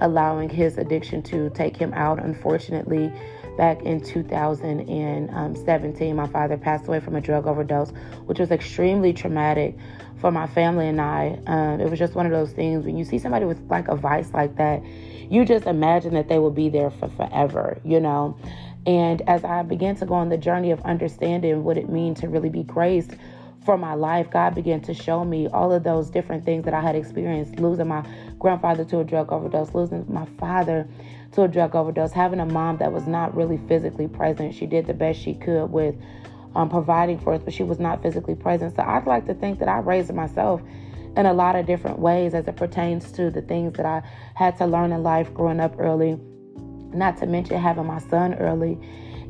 allowing 0.00 0.48
his 0.48 0.78
addiction 0.78 1.22
to 1.24 1.50
take 1.50 1.76
him 1.76 1.92
out. 1.94 2.22
Unfortunately, 2.22 3.12
back 3.56 3.82
in 3.82 4.00
2017, 4.00 6.16
my 6.16 6.26
father 6.28 6.56
passed 6.56 6.88
away 6.88 7.00
from 7.00 7.16
a 7.16 7.20
drug 7.20 7.46
overdose, 7.46 7.92
which 8.26 8.38
was 8.38 8.50
extremely 8.50 9.12
traumatic 9.12 9.76
for 10.20 10.30
my 10.30 10.46
family 10.46 10.88
and 10.88 11.00
I. 11.00 11.38
Um, 11.46 11.80
it 11.80 11.90
was 11.90 11.98
just 11.98 12.14
one 12.14 12.26
of 12.26 12.32
those 12.32 12.52
things 12.52 12.84
when 12.84 12.96
you 12.96 13.04
see 13.04 13.18
somebody 13.18 13.44
with 13.44 13.60
like 13.70 13.88
a 13.88 13.96
vice 13.96 14.32
like 14.32 14.56
that, 14.56 14.82
you 15.30 15.44
just 15.44 15.66
imagine 15.66 16.14
that 16.14 16.28
they 16.28 16.38
will 16.38 16.50
be 16.50 16.68
there 16.68 16.90
for 16.90 17.08
forever, 17.10 17.78
you 17.84 18.00
know. 18.00 18.36
And 18.86 19.22
as 19.22 19.44
I 19.44 19.62
began 19.62 19.96
to 19.96 20.06
go 20.06 20.14
on 20.14 20.28
the 20.28 20.38
journey 20.38 20.70
of 20.70 20.80
understanding 20.82 21.64
what 21.64 21.76
it 21.76 21.88
means 21.88 22.20
to 22.20 22.28
really 22.28 22.50
be 22.50 22.62
graced 22.62 23.16
for 23.66 23.76
my 23.76 23.94
life, 23.94 24.30
God 24.30 24.54
began 24.54 24.80
to 24.82 24.94
show 24.94 25.24
me 25.24 25.48
all 25.48 25.72
of 25.72 25.82
those 25.82 26.08
different 26.08 26.44
things 26.44 26.64
that 26.64 26.72
I 26.72 26.80
had 26.80 26.96
experienced 26.96 27.58
losing 27.58 27.88
my 27.88 28.06
grandfather 28.38 28.84
to 28.86 29.00
a 29.00 29.04
drug 29.04 29.32
overdose, 29.32 29.74
losing 29.74 30.06
my 30.08 30.24
father 30.38 30.88
to 31.32 31.42
a 31.42 31.48
drug 31.48 31.74
overdose, 31.74 32.12
having 32.12 32.40
a 32.40 32.46
mom 32.46 32.78
that 32.78 32.92
was 32.92 33.06
not 33.06 33.36
really 33.36 33.58
physically 33.68 34.08
present. 34.08 34.54
She 34.54 34.66
did 34.66 34.86
the 34.86 34.94
best 34.94 35.20
she 35.20 35.34
could 35.34 35.66
with 35.66 35.96
um, 36.54 36.70
providing 36.70 37.18
for 37.18 37.34
us, 37.34 37.42
but 37.44 37.52
she 37.52 37.64
was 37.64 37.78
not 37.78 38.02
physically 38.02 38.36
present. 38.36 38.74
So 38.76 38.82
I'd 38.82 39.06
like 39.06 39.26
to 39.26 39.34
think 39.34 39.58
that 39.58 39.68
I 39.68 39.78
raised 39.78 40.14
myself 40.14 40.62
in 41.16 41.26
a 41.26 41.32
lot 41.32 41.56
of 41.56 41.66
different 41.66 41.98
ways 41.98 42.34
as 42.34 42.46
it 42.46 42.56
pertains 42.56 43.10
to 43.12 43.30
the 43.30 43.42
things 43.42 43.74
that 43.74 43.86
I 43.86 44.02
had 44.34 44.56
to 44.58 44.66
learn 44.66 44.92
in 44.92 45.02
life 45.02 45.32
growing 45.34 45.60
up 45.60 45.74
early, 45.78 46.18
not 46.92 47.16
to 47.18 47.26
mention 47.26 47.60
having 47.60 47.86
my 47.86 47.98
son 47.98 48.34
early. 48.34 48.78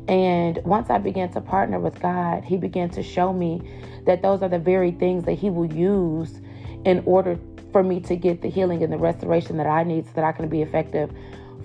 And 0.07 0.59
once 0.63 0.89
I 0.89 0.97
began 0.97 1.29
to 1.33 1.41
partner 1.41 1.79
with 1.79 1.99
God, 1.99 2.43
He 2.43 2.57
began 2.57 2.89
to 2.91 3.03
show 3.03 3.33
me 3.33 3.61
that 4.05 4.21
those 4.21 4.41
are 4.41 4.49
the 4.49 4.59
very 4.59 4.91
things 4.91 5.25
that 5.25 5.33
He 5.33 5.49
will 5.49 5.71
use 5.71 6.39
in 6.85 7.03
order 7.05 7.37
for 7.71 7.83
me 7.83 7.99
to 8.01 8.15
get 8.15 8.41
the 8.41 8.49
healing 8.49 8.83
and 8.83 8.91
the 8.91 8.97
restoration 8.97 9.57
that 9.57 9.67
I 9.67 9.83
need 9.83 10.05
so 10.05 10.11
that 10.15 10.23
I 10.23 10.31
can 10.31 10.47
be 10.47 10.61
effective 10.61 11.11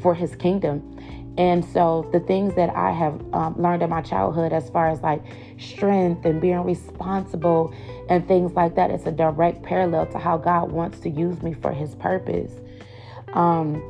for 0.00 0.14
His 0.14 0.34
kingdom. 0.34 0.98
And 1.38 1.64
so, 1.64 2.10
the 2.12 2.20
things 2.20 2.54
that 2.56 2.68
I 2.76 2.90
have 2.90 3.14
um, 3.32 3.54
learned 3.56 3.82
in 3.82 3.88
my 3.88 4.02
childhood, 4.02 4.52
as 4.52 4.68
far 4.68 4.90
as 4.90 5.00
like 5.00 5.22
strength 5.58 6.26
and 6.26 6.42
being 6.42 6.62
responsible 6.62 7.72
and 8.10 8.26
things 8.28 8.52
like 8.52 8.74
that, 8.74 8.90
it's 8.90 9.06
a 9.06 9.12
direct 9.12 9.62
parallel 9.62 10.06
to 10.08 10.18
how 10.18 10.36
God 10.36 10.72
wants 10.72 10.98
to 11.00 11.08
use 11.08 11.42
me 11.42 11.54
for 11.54 11.72
His 11.72 11.94
purpose. 11.94 12.52
Um, 13.32 13.80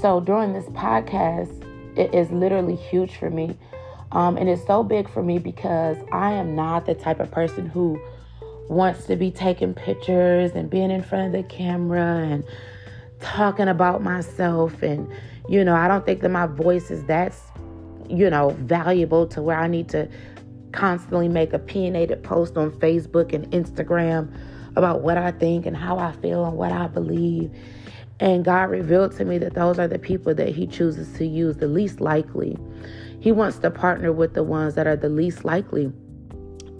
so, 0.00 0.20
during 0.20 0.52
this 0.52 0.66
podcast, 0.66 1.64
it 1.98 2.14
is 2.14 2.30
literally 2.30 2.76
huge 2.76 3.16
for 3.16 3.30
me. 3.30 3.56
Um, 4.12 4.36
and 4.36 4.48
it's 4.48 4.66
so 4.66 4.82
big 4.82 5.08
for 5.10 5.22
me 5.22 5.38
because 5.38 5.98
I 6.12 6.32
am 6.32 6.54
not 6.54 6.86
the 6.86 6.94
type 6.94 7.20
of 7.20 7.30
person 7.30 7.66
who 7.66 8.00
wants 8.68 9.06
to 9.06 9.16
be 9.16 9.30
taking 9.30 9.74
pictures 9.74 10.52
and 10.52 10.70
being 10.70 10.90
in 10.90 11.02
front 11.02 11.26
of 11.26 11.32
the 11.32 11.48
camera 11.48 12.18
and 12.18 12.44
talking 13.20 13.68
about 13.68 14.02
myself. 14.02 14.82
And, 14.82 15.10
you 15.48 15.64
know, 15.64 15.74
I 15.74 15.88
don't 15.88 16.06
think 16.06 16.20
that 16.20 16.30
my 16.30 16.46
voice 16.46 16.90
is 16.90 17.04
that, 17.04 17.34
you 18.08 18.30
know, 18.30 18.50
valuable 18.60 19.26
to 19.28 19.42
where 19.42 19.58
I 19.58 19.66
need 19.66 19.88
to 19.90 20.08
constantly 20.72 21.28
make 21.28 21.52
a 21.52 21.56
opinionated 21.56 22.22
post 22.22 22.56
on 22.56 22.70
Facebook 22.72 23.32
and 23.32 23.50
Instagram 23.52 24.32
about 24.76 25.02
what 25.02 25.18
I 25.18 25.32
think 25.32 25.66
and 25.66 25.76
how 25.76 25.98
I 25.98 26.12
feel 26.12 26.44
and 26.44 26.56
what 26.56 26.72
I 26.72 26.86
believe. 26.86 27.50
And 28.20 28.44
God 28.44 28.70
revealed 28.70 29.16
to 29.16 29.24
me 29.24 29.38
that 29.38 29.54
those 29.54 29.78
are 29.78 29.88
the 29.88 29.98
people 29.98 30.34
that 30.34 30.48
He 30.48 30.66
chooses 30.66 31.12
to 31.18 31.26
use 31.26 31.56
the 31.56 31.68
least 31.68 32.00
likely. 32.00 32.56
He 33.20 33.32
wants 33.32 33.58
to 33.58 33.70
partner 33.70 34.12
with 34.12 34.34
the 34.34 34.42
ones 34.42 34.74
that 34.74 34.86
are 34.86 34.96
the 34.96 35.08
least 35.08 35.44
likely. 35.44 35.92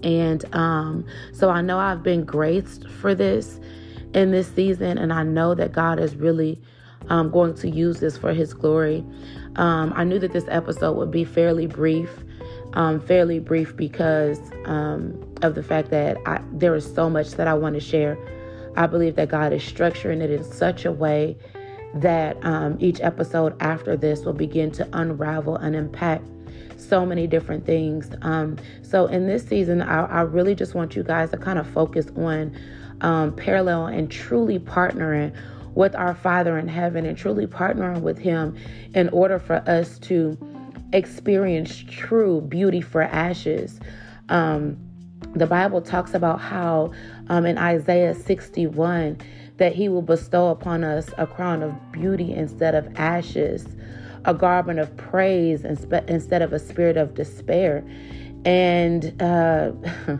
And 0.03 0.43
um, 0.55 1.05
so 1.33 1.49
I 1.49 1.61
know 1.61 1.77
I've 1.77 2.03
been 2.03 2.23
graced 2.23 2.87
for 2.89 3.13
this 3.13 3.59
in 4.13 4.31
this 4.31 4.47
season, 4.53 4.97
and 4.97 5.13
I 5.13 5.23
know 5.23 5.53
that 5.55 5.71
God 5.71 5.99
is 5.99 6.15
really 6.15 6.61
um, 7.09 7.29
going 7.29 7.53
to 7.55 7.69
use 7.69 7.99
this 7.99 8.17
for 8.17 8.33
His 8.33 8.53
glory. 8.53 9.05
Um, 9.55 9.93
I 9.95 10.03
knew 10.03 10.19
that 10.19 10.31
this 10.31 10.45
episode 10.47 10.93
would 10.97 11.11
be 11.11 11.23
fairly 11.23 11.67
brief, 11.67 12.09
um, 12.73 12.99
fairly 12.99 13.39
brief 13.39 13.75
because 13.75 14.39
um, 14.65 15.21
of 15.41 15.55
the 15.55 15.63
fact 15.63 15.89
that 15.91 16.17
I, 16.25 16.41
there 16.51 16.75
is 16.75 16.91
so 16.93 17.09
much 17.09 17.31
that 17.31 17.47
I 17.47 17.53
want 17.53 17.75
to 17.75 17.81
share. 17.81 18.17
I 18.75 18.87
believe 18.87 19.15
that 19.15 19.29
God 19.29 19.53
is 19.53 19.61
structuring 19.61 20.21
it 20.21 20.31
in 20.31 20.43
such 20.43 20.85
a 20.85 20.91
way 20.91 21.37
that 21.95 22.37
um, 22.45 22.77
each 22.79 23.01
episode 23.01 23.55
after 23.61 23.97
this 23.97 24.23
will 24.23 24.33
begin 24.33 24.71
to 24.71 24.87
unravel 24.93 25.55
and 25.55 25.75
impact 25.75 26.23
so 26.77 27.05
many 27.05 27.27
different 27.27 27.65
things. 27.65 28.11
Um, 28.21 28.57
so 28.81 29.07
in 29.07 29.27
this 29.27 29.45
season, 29.45 29.81
I, 29.81 30.05
I, 30.05 30.21
really 30.21 30.55
just 30.55 30.75
want 30.75 30.95
you 30.95 31.03
guys 31.03 31.31
to 31.31 31.37
kind 31.37 31.59
of 31.59 31.67
focus 31.67 32.07
on 32.15 32.57
um, 33.01 33.35
parallel 33.35 33.87
and 33.87 34.09
truly 34.09 34.59
partnering 34.59 35.35
with 35.75 35.95
our 35.95 36.15
Father 36.15 36.57
in 36.57 36.67
heaven 36.67 37.05
and 37.05 37.17
truly 37.17 37.47
partnering 37.47 38.01
with 38.01 38.17
Him 38.17 38.55
in 38.95 39.09
order 39.09 39.39
for 39.39 39.57
us 39.67 39.99
to 39.99 40.37
experience 40.93 41.83
true 41.87 42.41
beauty 42.41 42.81
for 42.81 43.01
ashes. 43.01 43.79
Um, 44.29 44.77
the 45.35 45.45
Bible 45.45 45.81
talks 45.81 46.13
about 46.13 46.39
how 46.39 46.91
um, 47.29 47.45
in 47.45 47.57
Isaiah 47.57 48.15
61 48.15 49.17
that 49.57 49.75
He 49.75 49.89
will 49.89 50.01
bestow 50.01 50.49
upon 50.49 50.83
us 50.83 51.09
a 51.17 51.27
crown 51.27 51.63
of 51.63 51.91
beauty 51.91 52.33
instead 52.33 52.75
of 52.75 52.87
ashes, 52.95 53.67
a 54.25 54.33
garment 54.33 54.79
of 54.79 54.95
praise 54.97 55.63
instead 55.63 56.41
of 56.41 56.53
a 56.53 56.59
spirit 56.59 56.97
of 56.97 57.13
despair. 57.13 57.83
And 58.45 59.21
uh, 59.21 59.71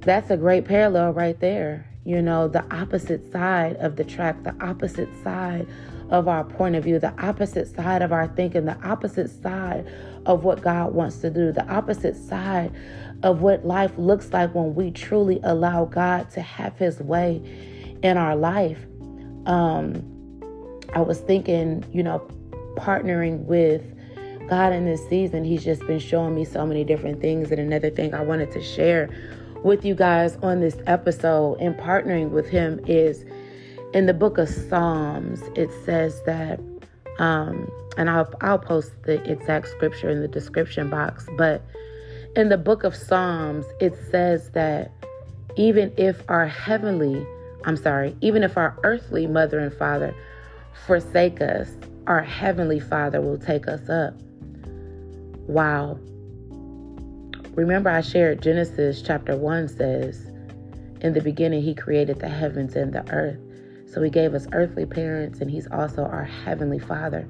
that's 0.00 0.30
a 0.30 0.36
great 0.36 0.64
parallel 0.64 1.12
right 1.12 1.38
there. 1.40 1.86
You 2.04 2.22
know, 2.22 2.46
the 2.46 2.64
opposite 2.74 3.32
side 3.32 3.76
of 3.76 3.96
the 3.96 4.04
track, 4.04 4.42
the 4.44 4.54
opposite 4.64 5.08
side 5.24 5.66
of 6.10 6.28
our 6.28 6.44
point 6.44 6.76
of 6.76 6.84
view, 6.84 6.98
the 6.98 7.14
opposite 7.22 7.74
side 7.74 8.02
of 8.02 8.12
our 8.12 8.28
thinking, 8.28 8.64
the 8.64 8.80
opposite 8.86 9.30
side 9.30 9.86
of 10.24 10.44
what 10.44 10.62
God 10.62 10.94
wants 10.94 11.18
to 11.18 11.30
do, 11.30 11.52
the 11.52 11.66
opposite 11.68 12.16
side 12.16 12.72
of 13.22 13.40
what 13.40 13.64
life 13.64 13.92
looks 13.96 14.32
like 14.32 14.54
when 14.54 14.74
we 14.74 14.90
truly 14.90 15.40
allow 15.42 15.84
God 15.84 16.30
to 16.30 16.40
have 16.40 16.76
his 16.76 17.00
way 17.00 17.42
in 18.02 18.16
our 18.16 18.36
life. 18.36 18.78
Um, 19.46 20.12
I 20.94 21.00
was 21.00 21.20
thinking, 21.20 21.84
you 21.92 22.02
know, 22.02 22.26
partnering 22.76 23.44
with 23.44 23.82
God 24.48 24.72
in 24.72 24.84
this 24.84 25.06
season, 25.08 25.44
He's 25.44 25.64
just 25.64 25.84
been 25.86 25.98
showing 25.98 26.34
me 26.34 26.44
so 26.44 26.66
many 26.66 26.84
different 26.84 27.20
things. 27.20 27.50
And 27.50 27.60
another 27.60 27.90
thing 27.90 28.14
I 28.14 28.22
wanted 28.22 28.52
to 28.52 28.62
share 28.62 29.08
with 29.64 29.84
you 29.84 29.94
guys 29.94 30.36
on 30.42 30.60
this 30.60 30.76
episode 30.86 31.58
and 31.60 31.76
partnering 31.76 32.30
with 32.30 32.48
Him 32.48 32.80
is 32.86 33.24
in 33.96 34.04
the 34.04 34.12
book 34.12 34.36
of 34.36 34.46
Psalms, 34.46 35.40
it 35.54 35.70
says 35.86 36.22
that, 36.24 36.60
um, 37.18 37.66
and 37.96 38.10
I'll, 38.10 38.30
I'll 38.42 38.58
post 38.58 38.92
the 39.04 39.22
exact 39.24 39.68
scripture 39.68 40.10
in 40.10 40.20
the 40.20 40.28
description 40.28 40.90
box, 40.90 41.26
but 41.38 41.62
in 42.36 42.50
the 42.50 42.58
book 42.58 42.84
of 42.84 42.94
Psalms, 42.94 43.64
it 43.80 43.94
says 44.10 44.50
that 44.50 44.92
even 45.56 45.94
if 45.96 46.22
our 46.28 46.46
heavenly, 46.46 47.26
I'm 47.64 47.78
sorry, 47.78 48.14
even 48.20 48.42
if 48.42 48.58
our 48.58 48.78
earthly 48.84 49.26
mother 49.26 49.58
and 49.58 49.72
father 49.72 50.14
forsake 50.84 51.40
us, 51.40 51.70
our 52.06 52.22
heavenly 52.22 52.80
father 52.80 53.22
will 53.22 53.38
take 53.38 53.66
us 53.66 53.88
up. 53.88 54.12
Wow. 55.48 55.98
Remember, 57.54 57.88
I 57.88 58.02
shared 58.02 58.42
Genesis 58.42 59.00
chapter 59.00 59.34
1 59.38 59.68
says, 59.68 60.26
In 61.00 61.14
the 61.14 61.22
beginning, 61.22 61.62
he 61.62 61.74
created 61.74 62.20
the 62.20 62.28
heavens 62.28 62.76
and 62.76 62.92
the 62.92 63.10
earth. 63.10 63.40
So 63.92 64.02
he 64.02 64.10
gave 64.10 64.34
us 64.34 64.46
earthly 64.52 64.86
parents, 64.86 65.40
and 65.40 65.50
he's 65.50 65.68
also 65.70 66.02
our 66.02 66.24
heavenly 66.24 66.78
father. 66.78 67.26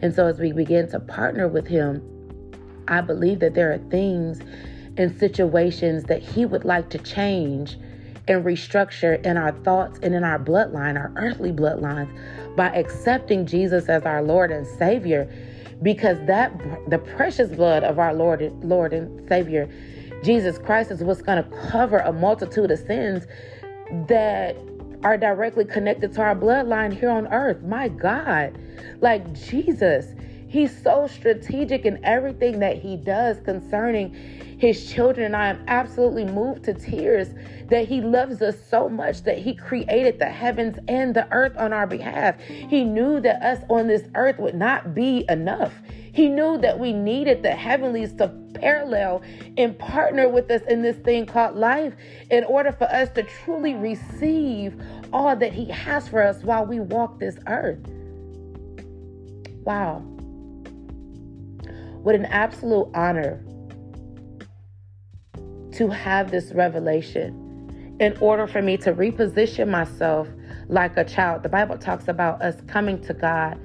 And 0.00 0.14
so 0.14 0.26
as 0.26 0.38
we 0.38 0.52
begin 0.52 0.88
to 0.90 1.00
partner 1.00 1.48
with 1.48 1.66
him, 1.66 2.02
I 2.88 3.00
believe 3.00 3.40
that 3.40 3.54
there 3.54 3.72
are 3.72 3.78
things 3.90 4.40
and 4.96 5.18
situations 5.18 6.04
that 6.04 6.22
He 6.22 6.44
would 6.44 6.64
like 6.64 6.90
to 6.90 6.98
change 6.98 7.78
and 8.28 8.44
restructure 8.44 9.24
in 9.24 9.36
our 9.36 9.52
thoughts 9.64 9.98
and 10.02 10.14
in 10.14 10.22
our 10.24 10.38
bloodline, 10.38 10.96
our 10.96 11.12
earthly 11.16 11.50
bloodlines, 11.50 12.10
by 12.56 12.68
accepting 12.68 13.46
Jesus 13.46 13.88
as 13.88 14.04
our 14.04 14.22
Lord 14.22 14.50
and 14.50 14.66
Savior, 14.66 15.32
because 15.82 16.18
that 16.26 16.56
the 16.88 16.98
precious 16.98 17.50
blood 17.50 17.82
of 17.82 17.98
our 17.98 18.14
Lord, 18.14 18.42
Lord 18.62 18.92
and 18.92 19.28
Savior, 19.28 19.68
Jesus 20.22 20.58
Christ, 20.58 20.90
is 20.92 21.02
what's 21.02 21.22
going 21.22 21.42
to 21.42 21.50
cover 21.68 21.98
a 21.98 22.12
multitude 22.12 22.70
of 22.70 22.78
sins 22.78 23.26
that 24.08 24.56
are 25.04 25.16
directly 25.16 25.64
connected 25.64 26.12
to 26.14 26.20
our 26.20 26.34
bloodline 26.34 26.92
here 26.92 27.10
on 27.10 27.26
earth. 27.28 27.62
My 27.62 27.88
God, 27.88 28.58
like 29.00 29.32
Jesus. 29.32 30.14
He's 30.48 30.82
so 30.82 31.06
strategic 31.06 31.86
in 31.86 32.04
everything 32.04 32.58
that 32.58 32.76
he 32.76 32.98
does 32.98 33.40
concerning 33.40 34.12
his 34.58 34.92
children. 34.92 35.34
I 35.34 35.48
am 35.48 35.64
absolutely 35.66 36.26
moved 36.26 36.64
to 36.64 36.74
tears 36.74 37.28
that 37.70 37.88
he 37.88 38.02
loves 38.02 38.42
us 38.42 38.56
so 38.68 38.86
much 38.86 39.22
that 39.22 39.38
he 39.38 39.54
created 39.54 40.18
the 40.18 40.26
heavens 40.26 40.78
and 40.88 41.14
the 41.14 41.26
earth 41.32 41.56
on 41.56 41.72
our 41.72 41.86
behalf. 41.86 42.38
He 42.40 42.84
knew 42.84 43.18
that 43.22 43.42
us 43.42 43.64
on 43.70 43.88
this 43.88 44.02
earth 44.14 44.38
would 44.38 44.54
not 44.54 44.94
be 44.94 45.24
enough. 45.30 45.72
He 46.12 46.28
knew 46.28 46.58
that 46.58 46.78
we 46.78 46.92
needed 46.92 47.42
the 47.42 47.52
heavenlies 47.52 48.12
to 48.14 48.28
parallel 48.54 49.22
and 49.56 49.78
partner 49.78 50.28
with 50.28 50.50
us 50.50 50.62
in 50.68 50.82
this 50.82 50.96
thing 50.98 51.26
called 51.26 51.56
life 51.56 51.94
in 52.30 52.44
order 52.44 52.70
for 52.70 52.84
us 52.84 53.08
to 53.14 53.22
truly 53.22 53.74
receive 53.74 54.80
all 55.12 55.34
that 55.36 55.52
he 55.52 55.66
has 55.70 56.08
for 56.08 56.22
us 56.22 56.42
while 56.42 56.66
we 56.66 56.80
walk 56.80 57.18
this 57.18 57.38
earth. 57.46 57.80
Wow. 59.64 60.00
What 62.02 62.14
an 62.14 62.26
absolute 62.26 62.88
honor 62.94 63.42
to 65.72 65.88
have 65.88 66.30
this 66.30 66.52
revelation 66.52 67.96
in 68.00 68.16
order 68.18 68.46
for 68.46 68.60
me 68.60 68.76
to 68.76 68.92
reposition 68.92 69.68
myself 69.68 70.28
like 70.68 70.96
a 70.96 71.04
child. 71.04 71.42
The 71.42 71.48
Bible 71.48 71.78
talks 71.78 72.08
about 72.08 72.42
us 72.42 72.56
coming 72.66 73.00
to 73.02 73.14
God 73.14 73.58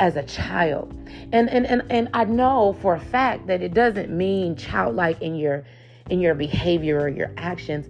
as 0.00 0.16
a 0.16 0.22
child. 0.22 0.92
And 1.32 1.48
and 1.50 1.66
and, 1.66 1.82
and 1.90 2.08
I 2.14 2.24
know 2.24 2.76
for 2.80 2.94
a 2.94 3.00
fact 3.00 3.46
that 3.46 3.62
it 3.62 3.74
doesn't 3.74 4.10
mean 4.10 4.56
childlike 4.56 5.20
in 5.20 5.34
your 5.36 5.64
in 6.10 6.20
your 6.20 6.34
behavior 6.34 7.00
or 7.00 7.08
your 7.08 7.32
actions, 7.36 7.86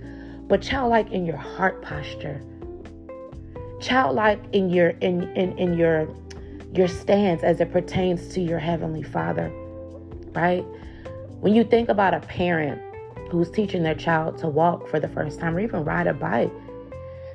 but 0.48 0.62
childlike 0.62 1.10
in 1.10 1.26
your 1.26 1.36
heart 1.36 1.82
posture. 1.82 2.40
Childlike 3.80 4.40
in 4.52 4.70
your 4.70 4.90
in 5.00 5.24
in, 5.36 5.56
in 5.58 5.78
your 5.78 6.08
your 6.72 6.88
stance 6.88 7.42
as 7.42 7.60
it 7.60 7.72
pertains 7.72 8.28
to 8.34 8.40
your 8.40 8.58
heavenly 8.58 9.02
father. 9.02 9.50
Right? 10.32 10.64
When 11.40 11.54
you 11.54 11.64
think 11.64 11.88
about 11.88 12.14
a 12.14 12.20
parent 12.20 12.80
who's 13.30 13.50
teaching 13.50 13.82
their 13.82 13.94
child 13.94 14.38
to 14.38 14.48
walk 14.48 14.88
for 14.88 14.98
the 14.98 15.08
first 15.08 15.40
time 15.40 15.56
or 15.56 15.60
even 15.60 15.84
ride 15.84 16.06
a 16.06 16.14
bike, 16.14 16.50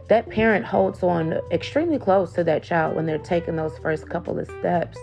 that 0.09 0.27
parent 0.27 0.65
holds 0.65 1.03
on 1.03 1.39
extremely 1.51 1.99
close 1.99 2.33
to 2.33 2.43
that 2.43 2.63
child 2.63 2.95
when 2.95 3.05
they're 3.05 3.19
taking 3.19 3.55
those 3.55 3.77
first 3.77 4.09
couple 4.09 4.39
of 4.39 4.47
steps. 4.59 4.97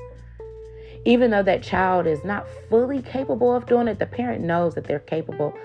Even 1.05 1.31
though 1.31 1.45
that 1.45 1.63
child 1.63 2.09
is 2.09 2.25
not 2.25 2.47
fully 2.69 3.01
capable 3.01 3.55
of 3.55 3.67
doing 3.67 3.87
it, 3.87 4.01
the 4.01 4.07
parent 4.07 4.43
knows 4.43 4.75
that 4.75 4.85
they're 4.85 4.99
capable 4.99 5.57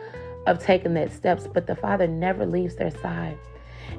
of 0.46 0.60
taking 0.60 0.94
that 0.94 1.12
steps, 1.12 1.48
but 1.52 1.66
the 1.66 1.76
father 1.76 2.08
never 2.08 2.46
leaves 2.46 2.76
their 2.76 2.92
side. 2.92 3.38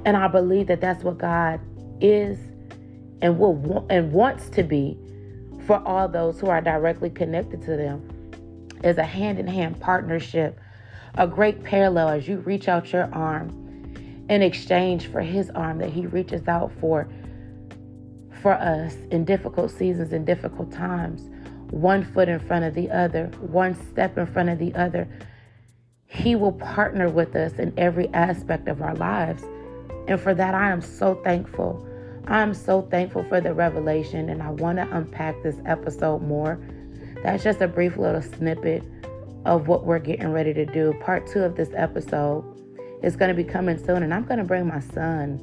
And 0.04 0.16
I 0.16 0.28
believe 0.28 0.68
that 0.68 0.80
that's 0.80 1.02
what 1.02 1.18
God 1.18 1.60
is 2.00 2.38
and 3.20 3.38
will 3.38 3.84
and 3.90 4.12
wants 4.12 4.48
to 4.50 4.62
be 4.62 4.96
for 5.66 5.80
all 5.86 6.08
those 6.08 6.38
who 6.40 6.48
are 6.48 6.60
directly 6.60 7.10
connected 7.10 7.62
to 7.62 7.76
them 7.76 8.08
is 8.84 8.98
a 8.98 9.04
hand-in-hand 9.04 9.80
partnership, 9.80 10.58
a 11.14 11.26
great 11.26 11.62
parallel 11.62 12.08
as 12.08 12.26
you 12.26 12.38
reach 12.38 12.68
out 12.68 12.92
your 12.92 13.12
arm 13.12 13.61
in 14.32 14.40
exchange 14.40 15.08
for 15.08 15.20
his 15.20 15.50
arm 15.50 15.76
that 15.76 15.90
he 15.90 16.06
reaches 16.06 16.48
out 16.48 16.72
for 16.80 17.06
for 18.40 18.54
us 18.54 18.94
in 19.10 19.26
difficult 19.26 19.70
seasons 19.70 20.12
and 20.12 20.24
difficult 20.24 20.72
times. 20.72 21.28
One 21.70 22.02
foot 22.02 22.30
in 22.30 22.40
front 22.40 22.64
of 22.64 22.74
the 22.74 22.90
other 22.90 23.26
one 23.40 23.74
step 23.90 24.16
in 24.16 24.26
front 24.26 24.48
of 24.48 24.58
the 24.58 24.74
other. 24.74 25.06
He 26.06 26.34
will 26.34 26.52
partner 26.52 27.10
with 27.10 27.36
us 27.36 27.52
in 27.58 27.74
every 27.76 28.08
aspect 28.14 28.68
of 28.68 28.80
our 28.80 28.94
lives. 28.94 29.42
And 30.08 30.18
for 30.18 30.34
that 30.34 30.54
i 30.54 30.70
am 30.70 30.80
so 30.80 31.14
thankful. 31.22 31.86
I'm 32.26 32.54
so 32.54 32.82
thankful 32.82 33.24
for 33.24 33.40
the 33.42 33.52
revelation 33.52 34.30
and 34.30 34.42
i 34.42 34.48
want 34.48 34.78
to 34.78 34.96
unpack 34.96 35.42
this 35.42 35.56
episode 35.66 36.22
more. 36.22 36.58
That's 37.22 37.44
just 37.44 37.60
a 37.60 37.68
brief 37.68 37.98
little 37.98 38.22
snippet 38.22 38.82
of 39.44 39.68
what 39.68 39.84
we're 39.84 39.98
getting 39.98 40.32
ready 40.32 40.54
to 40.54 40.64
do. 40.64 40.94
Part 41.02 41.26
two 41.26 41.40
of 41.40 41.54
this 41.54 41.70
episode 41.74 42.51
is 43.02 43.16
going 43.16 43.28
to 43.28 43.34
be 43.34 43.44
coming 43.44 43.78
soon, 43.84 44.02
and 44.02 44.14
I'm 44.14 44.24
going 44.24 44.38
to 44.38 44.44
bring 44.44 44.66
my 44.66 44.80
son. 44.80 45.40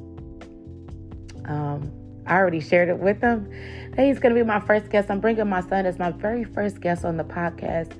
Um, 1.46 1.92
I 2.26 2.36
already 2.36 2.60
shared 2.60 2.88
it 2.88 2.98
with 2.98 3.20
him. 3.20 3.50
He's 3.96 4.18
going 4.18 4.34
to 4.34 4.40
be 4.40 4.46
my 4.46 4.60
first 4.60 4.90
guest. 4.90 5.10
I'm 5.10 5.20
bringing 5.20 5.48
my 5.48 5.60
son 5.62 5.86
as 5.86 5.98
my 5.98 6.10
very 6.10 6.44
first 6.44 6.80
guest 6.80 7.04
on 7.04 7.16
the 7.16 7.24
podcast 7.24 7.92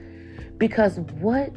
because 0.59 0.99
what 1.19 1.53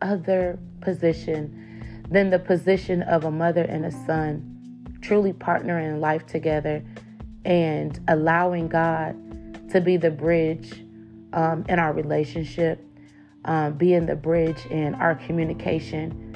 other 0.00 0.58
position 0.80 2.04
than 2.10 2.30
the 2.30 2.38
position 2.38 3.02
of 3.02 3.24
a 3.24 3.30
mother 3.30 3.62
and 3.62 3.84
a 3.84 3.90
son 3.90 4.98
truly 5.00 5.32
partnering 5.32 5.88
in 5.88 6.00
life 6.00 6.26
together 6.26 6.84
and 7.44 8.00
allowing 8.08 8.68
God 8.68 9.16
to 9.70 9.80
be 9.80 9.96
the 9.96 10.10
bridge 10.10 10.84
um, 11.32 11.64
in 11.68 11.78
our 11.78 11.92
relationship, 11.92 12.84
um, 13.44 13.74
being 13.74 14.06
the 14.06 14.16
bridge 14.16 14.66
in 14.66 14.94
our 14.94 15.14
communication 15.14 16.27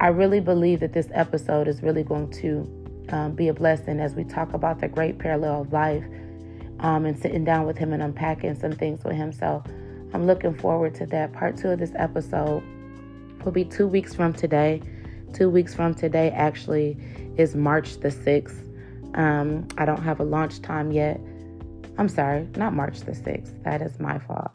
I 0.00 0.08
really 0.08 0.38
believe 0.38 0.80
that 0.80 0.92
this 0.92 1.08
episode 1.12 1.66
is 1.66 1.82
really 1.82 2.04
going 2.04 2.30
to 2.30 3.06
um, 3.10 3.32
be 3.32 3.48
a 3.48 3.54
blessing 3.54 3.98
as 3.98 4.14
we 4.14 4.22
talk 4.22 4.52
about 4.54 4.80
the 4.80 4.86
great 4.86 5.18
parallel 5.18 5.62
of 5.62 5.72
life 5.72 6.04
um, 6.80 7.04
and 7.04 7.18
sitting 7.18 7.44
down 7.44 7.66
with 7.66 7.76
him 7.76 7.92
and 7.92 8.00
unpacking 8.00 8.54
some 8.54 8.72
things 8.72 9.02
with 9.02 9.16
him. 9.16 9.32
So 9.32 9.62
I'm 10.14 10.24
looking 10.24 10.54
forward 10.54 10.94
to 10.96 11.06
that. 11.06 11.32
Part 11.32 11.56
two 11.56 11.70
of 11.70 11.80
this 11.80 11.92
episode 11.96 12.62
will 13.44 13.50
be 13.50 13.64
two 13.64 13.88
weeks 13.88 14.14
from 14.14 14.32
today. 14.32 14.80
Two 15.34 15.50
weeks 15.50 15.74
from 15.74 15.94
today, 15.94 16.30
actually, 16.30 16.96
is 17.36 17.56
March 17.56 17.98
the 17.98 18.08
6th. 18.08 18.64
Um, 19.18 19.66
I 19.78 19.84
don't 19.84 20.02
have 20.02 20.20
a 20.20 20.24
launch 20.24 20.62
time 20.62 20.92
yet. 20.92 21.20
I'm 21.98 22.08
sorry, 22.08 22.46
not 22.56 22.72
March 22.72 23.00
the 23.00 23.12
6th. 23.12 23.64
That 23.64 23.82
is 23.82 23.98
my 23.98 24.20
fault. 24.20 24.52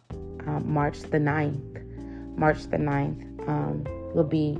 Um, 0.47 0.63
March 0.65 1.01
the 1.01 1.19
9th. 1.19 2.37
March 2.37 2.63
the 2.63 2.77
9th 2.77 3.49
um, 3.49 3.83
will 4.15 4.23
be 4.23 4.57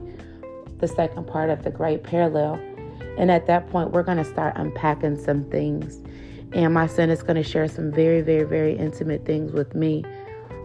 the 0.84 0.94
second 0.94 1.26
part 1.26 1.50
of 1.50 1.64
the 1.64 1.72
great 1.72 2.04
parallel. 2.04 2.56
And 3.18 3.32
at 3.32 3.48
that 3.48 3.70
point, 3.70 3.92
we're 3.92 4.04
going 4.04 4.18
to 4.18 4.26
start 4.26 4.54
unpacking 4.58 5.18
some 5.18 5.46
things. 5.46 6.02
And 6.52 6.74
my 6.74 6.88
son 6.88 7.10
is 7.10 7.24
going 7.24 7.38
to 7.38 7.44
share 7.44 7.70
some 7.70 7.90
very, 7.90 8.20
very, 8.20 8.44
very 8.44 8.76
intimate 8.78 9.26
things 9.26 9.54
with 9.54 9.76
me. 9.76 10.04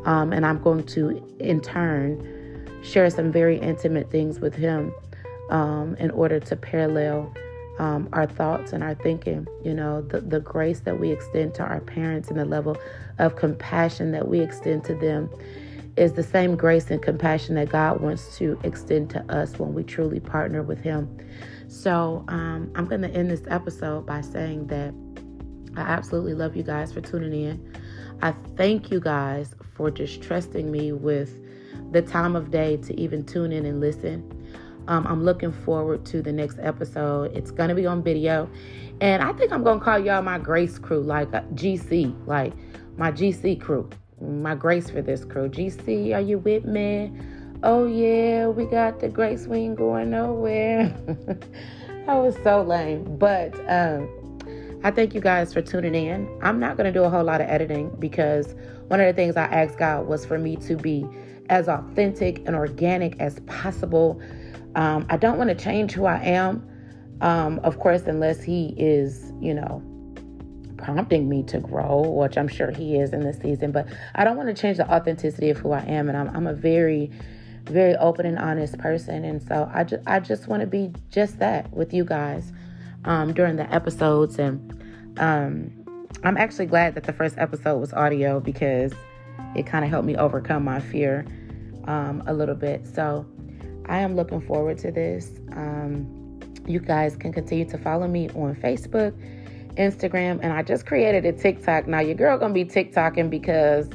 Um, 0.04 0.32
and 0.32 0.44
I'm 0.44 0.60
going 0.60 0.84
to, 0.86 1.24
in 1.38 1.60
turn, 1.60 2.82
share 2.82 3.08
some 3.10 3.30
very 3.30 3.58
intimate 3.58 4.10
things 4.10 4.40
with 4.40 4.54
him 4.54 4.92
um, 5.50 5.94
in 6.00 6.10
order 6.10 6.40
to 6.40 6.56
parallel 6.56 7.32
um, 7.78 8.08
our 8.12 8.26
thoughts 8.26 8.72
and 8.72 8.82
our 8.82 8.96
thinking. 8.96 9.46
You 9.62 9.74
know, 9.74 10.02
the, 10.02 10.20
the 10.20 10.40
grace 10.40 10.80
that 10.80 10.98
we 10.98 11.12
extend 11.12 11.54
to 11.54 11.62
our 11.62 11.80
parents 11.80 12.28
and 12.28 12.40
the 12.40 12.44
level 12.44 12.76
of 13.18 13.36
compassion 13.36 14.10
that 14.12 14.26
we 14.26 14.40
extend 14.40 14.82
to 14.86 14.96
them 14.96 15.30
is 15.98 16.12
the 16.12 16.22
same 16.22 16.56
grace 16.56 16.90
and 16.90 17.02
compassion 17.02 17.56
that 17.56 17.70
God 17.70 18.00
wants 18.00 18.36
to 18.38 18.58
extend 18.62 19.10
to 19.10 19.32
us 19.32 19.58
when 19.58 19.74
we 19.74 19.82
truly 19.82 20.20
partner 20.20 20.62
with 20.62 20.80
Him. 20.80 21.18
So 21.66 22.24
um, 22.28 22.70
I'm 22.74 22.86
going 22.86 23.02
to 23.02 23.10
end 23.10 23.30
this 23.30 23.42
episode 23.48 24.06
by 24.06 24.20
saying 24.20 24.68
that 24.68 24.94
I 25.76 25.80
absolutely 25.80 26.34
love 26.34 26.56
you 26.56 26.62
guys 26.62 26.92
for 26.92 27.00
tuning 27.00 27.32
in. 27.32 27.76
I 28.22 28.32
thank 28.56 28.90
you 28.90 29.00
guys 29.00 29.54
for 29.74 29.90
just 29.90 30.22
trusting 30.22 30.70
me 30.70 30.92
with 30.92 31.30
the 31.92 32.02
time 32.02 32.36
of 32.36 32.50
day 32.50 32.76
to 32.78 32.98
even 32.98 33.24
tune 33.24 33.52
in 33.52 33.66
and 33.66 33.80
listen. 33.80 34.34
Um, 34.88 35.06
I'm 35.06 35.22
looking 35.22 35.52
forward 35.52 36.06
to 36.06 36.22
the 36.22 36.32
next 36.32 36.58
episode. 36.60 37.36
It's 37.36 37.50
going 37.50 37.68
to 37.68 37.74
be 37.74 37.86
on 37.86 38.02
video. 38.02 38.48
And 39.00 39.22
I 39.22 39.32
think 39.34 39.52
I'm 39.52 39.62
going 39.62 39.78
to 39.78 39.84
call 39.84 39.98
y'all 39.98 40.22
my 40.22 40.38
grace 40.38 40.78
crew, 40.78 41.02
like 41.02 41.30
GC, 41.30 42.26
like 42.26 42.54
my 42.96 43.12
GC 43.12 43.60
crew 43.60 43.88
my 44.20 44.54
grace 44.54 44.90
for 44.90 45.02
this 45.02 45.24
crew. 45.24 45.48
GC, 45.48 46.14
are 46.14 46.20
you 46.20 46.38
with 46.38 46.64
me? 46.64 47.12
Oh 47.62 47.86
yeah, 47.86 48.46
we 48.48 48.64
got 48.66 49.00
the 49.00 49.08
grace. 49.08 49.46
We 49.46 49.58
ain't 49.58 49.76
going 49.76 50.10
nowhere. 50.10 50.88
that 52.06 52.14
was 52.14 52.36
so 52.42 52.62
lame. 52.62 53.16
But 53.16 53.54
um, 53.68 54.08
I 54.84 54.90
thank 54.90 55.14
you 55.14 55.20
guys 55.20 55.52
for 55.52 55.60
tuning 55.60 55.94
in. 55.94 56.28
I'm 56.42 56.60
not 56.60 56.76
gonna 56.76 56.92
do 56.92 57.04
a 57.04 57.10
whole 57.10 57.24
lot 57.24 57.40
of 57.40 57.48
editing 57.48 57.90
because 57.98 58.54
one 58.88 59.00
of 59.00 59.06
the 59.06 59.12
things 59.12 59.36
I 59.36 59.44
asked 59.44 59.78
God 59.78 60.06
was 60.06 60.24
for 60.24 60.38
me 60.38 60.56
to 60.56 60.76
be 60.76 61.06
as 61.48 61.68
authentic 61.68 62.46
and 62.46 62.54
organic 62.54 63.18
as 63.20 63.40
possible. 63.40 64.20
Um, 64.74 65.06
I 65.08 65.16
don't 65.16 65.38
want 65.38 65.50
to 65.50 65.56
change 65.56 65.92
who 65.92 66.04
I 66.04 66.22
am, 66.22 66.66
um, 67.20 67.58
of 67.64 67.78
course, 67.80 68.02
unless 68.02 68.42
He 68.42 68.74
is, 68.76 69.32
you 69.40 69.54
know, 69.54 69.82
prompting 70.78 71.28
me 71.28 71.42
to 71.44 71.58
grow, 71.58 72.00
which 72.00 72.38
I'm 72.38 72.48
sure 72.48 72.70
he 72.70 72.96
is 72.96 73.12
in 73.12 73.20
this 73.20 73.38
season. 73.38 73.72
But 73.72 73.88
I 74.14 74.24
don't 74.24 74.36
want 74.36 74.48
to 74.48 74.60
change 74.60 74.78
the 74.78 74.90
authenticity 74.90 75.50
of 75.50 75.58
who 75.58 75.72
I 75.72 75.82
am, 75.82 76.08
and 76.08 76.16
I'm, 76.16 76.34
I'm 76.34 76.46
a 76.46 76.54
very, 76.54 77.10
very 77.64 77.94
open 77.96 78.24
and 78.24 78.38
honest 78.38 78.78
person, 78.78 79.24
and 79.24 79.42
so 79.42 79.70
I 79.72 79.84
just 79.84 80.02
I 80.06 80.20
just 80.20 80.48
want 80.48 80.60
to 80.62 80.66
be 80.66 80.92
just 81.10 81.38
that 81.40 81.70
with 81.72 81.92
you 81.92 82.04
guys 82.04 82.52
um, 83.04 83.34
during 83.34 83.56
the 83.56 83.72
episodes, 83.72 84.38
and 84.38 84.72
um, 85.18 85.70
I'm 86.24 86.36
actually 86.36 86.66
glad 86.66 86.94
that 86.94 87.04
the 87.04 87.12
first 87.12 87.36
episode 87.38 87.78
was 87.78 87.92
audio 87.92 88.40
because 88.40 88.92
it 89.54 89.66
kind 89.66 89.84
of 89.84 89.90
helped 89.90 90.06
me 90.06 90.16
overcome 90.16 90.64
my 90.64 90.80
fear 90.80 91.26
um, 91.84 92.22
a 92.26 92.32
little 92.32 92.54
bit. 92.54 92.86
So 92.86 93.26
I 93.86 93.98
am 93.98 94.16
looking 94.16 94.40
forward 94.40 94.78
to 94.78 94.90
this. 94.90 95.30
Um, 95.52 96.14
you 96.66 96.80
guys 96.80 97.16
can 97.16 97.32
continue 97.32 97.64
to 97.66 97.78
follow 97.78 98.06
me 98.06 98.28
on 98.30 98.54
Facebook 98.56 99.14
Instagram, 99.78 100.40
and 100.42 100.52
I 100.52 100.62
just 100.62 100.86
created 100.86 101.24
a 101.24 101.32
TikTok. 101.32 101.86
Now 101.86 102.00
your 102.00 102.14
girl 102.14 102.36
gonna 102.38 102.52
be 102.52 102.64
TikToking 102.64 103.30
because 103.30 103.88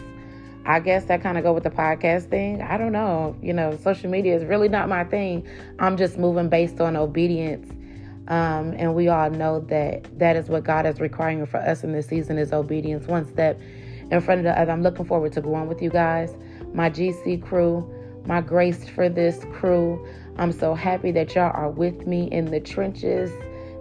I 0.65 0.79
guess 0.79 1.05
that 1.05 1.21
kind 1.21 1.37
of 1.37 1.43
go 1.43 1.51
with 1.51 1.63
the 1.63 1.69
podcast 1.69 2.29
thing. 2.29 2.61
I 2.61 2.77
don't 2.77 2.93
know. 2.93 3.35
You 3.41 3.53
know, 3.53 3.77
social 3.83 4.09
media 4.09 4.35
is 4.35 4.45
really 4.45 4.69
not 4.69 4.87
my 4.87 5.03
thing. 5.03 5.45
I'm 5.79 5.97
just 5.97 6.17
moving 6.17 6.47
based 6.47 6.79
on 6.79 6.95
obedience. 6.95 7.69
Um, 8.29 8.73
and 8.77 8.95
we 8.95 9.09
all 9.09 9.29
know 9.29 9.59
that 9.67 10.07
that 10.17 10.37
is 10.37 10.47
what 10.47 10.63
God 10.63 10.85
is 10.85 11.01
requiring 11.01 11.45
for 11.45 11.57
us 11.57 11.83
in 11.83 11.91
this 11.91 12.07
season 12.07 12.37
is 12.37 12.53
obedience. 12.53 13.07
One 13.07 13.27
step 13.29 13.59
in 14.09 14.21
front 14.21 14.39
of 14.39 14.45
the 14.45 14.57
other. 14.57 14.71
I'm 14.71 14.83
looking 14.83 15.05
forward 15.05 15.33
to 15.33 15.41
going 15.41 15.67
with 15.67 15.81
you 15.81 15.89
guys, 15.89 16.33
my 16.73 16.89
GC 16.89 17.41
crew, 17.41 17.85
my 18.25 18.39
grace 18.39 18.87
for 18.87 19.09
this 19.09 19.43
crew. 19.51 20.07
I'm 20.37 20.53
so 20.53 20.73
happy 20.73 21.11
that 21.11 21.35
y'all 21.35 21.51
are 21.53 21.69
with 21.69 22.07
me 22.07 22.29
in 22.31 22.45
the 22.45 22.61
trenches 22.61 23.31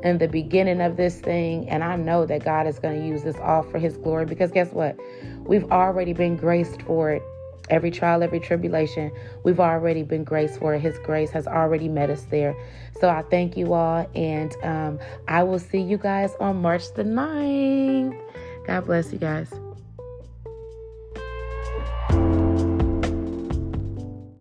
in 0.03 0.19
the 0.19 0.29
beginning 0.29 0.81
of 0.81 0.97
this 0.97 1.21
thing. 1.21 1.69
And 1.69 1.83
I 1.83 1.97
know 1.97 2.27
that 2.27 2.45
God 2.45 2.67
is 2.67 2.79
going 2.79 3.01
to 3.01 3.07
use 3.07 3.23
this 3.23 3.37
all 3.37 3.63
for 3.63 3.79
His 3.79 3.97
glory 3.97 4.27
because 4.27 4.51
guess 4.51 4.73
what? 4.73 4.99
We've 5.47 5.71
already 5.71 6.13
been 6.13 6.37
graced 6.37 6.83
for 6.83 7.11
it. 7.11 7.23
Every 7.71 7.91
trial, 7.91 8.23
every 8.23 8.41
tribulation, 8.41 9.13
we've 9.45 9.61
already 9.61 10.03
been 10.03 10.25
graced 10.25 10.59
for 10.59 10.75
it. 10.75 10.81
His 10.81 10.99
grace 10.99 11.31
has 11.31 11.47
already 11.47 11.89
met 11.89 12.11
us 12.11 12.23
there. 12.25 12.57
So 13.01 13.09
I 13.09 13.23
thank 13.23 13.57
you 13.57 13.73
all, 13.73 14.07
and 14.15 14.55
um, 14.63 14.99
I 15.29 15.45
will 15.45 15.61
see 15.61 15.81
you 15.81 15.97
guys 15.97 16.35
on 16.41 16.61
March 16.61 16.93
the 16.95 17.05
9th. 17.05 18.21
God 18.67 18.85
bless 18.85 19.13
you 19.13 19.19
guys. 19.19 19.62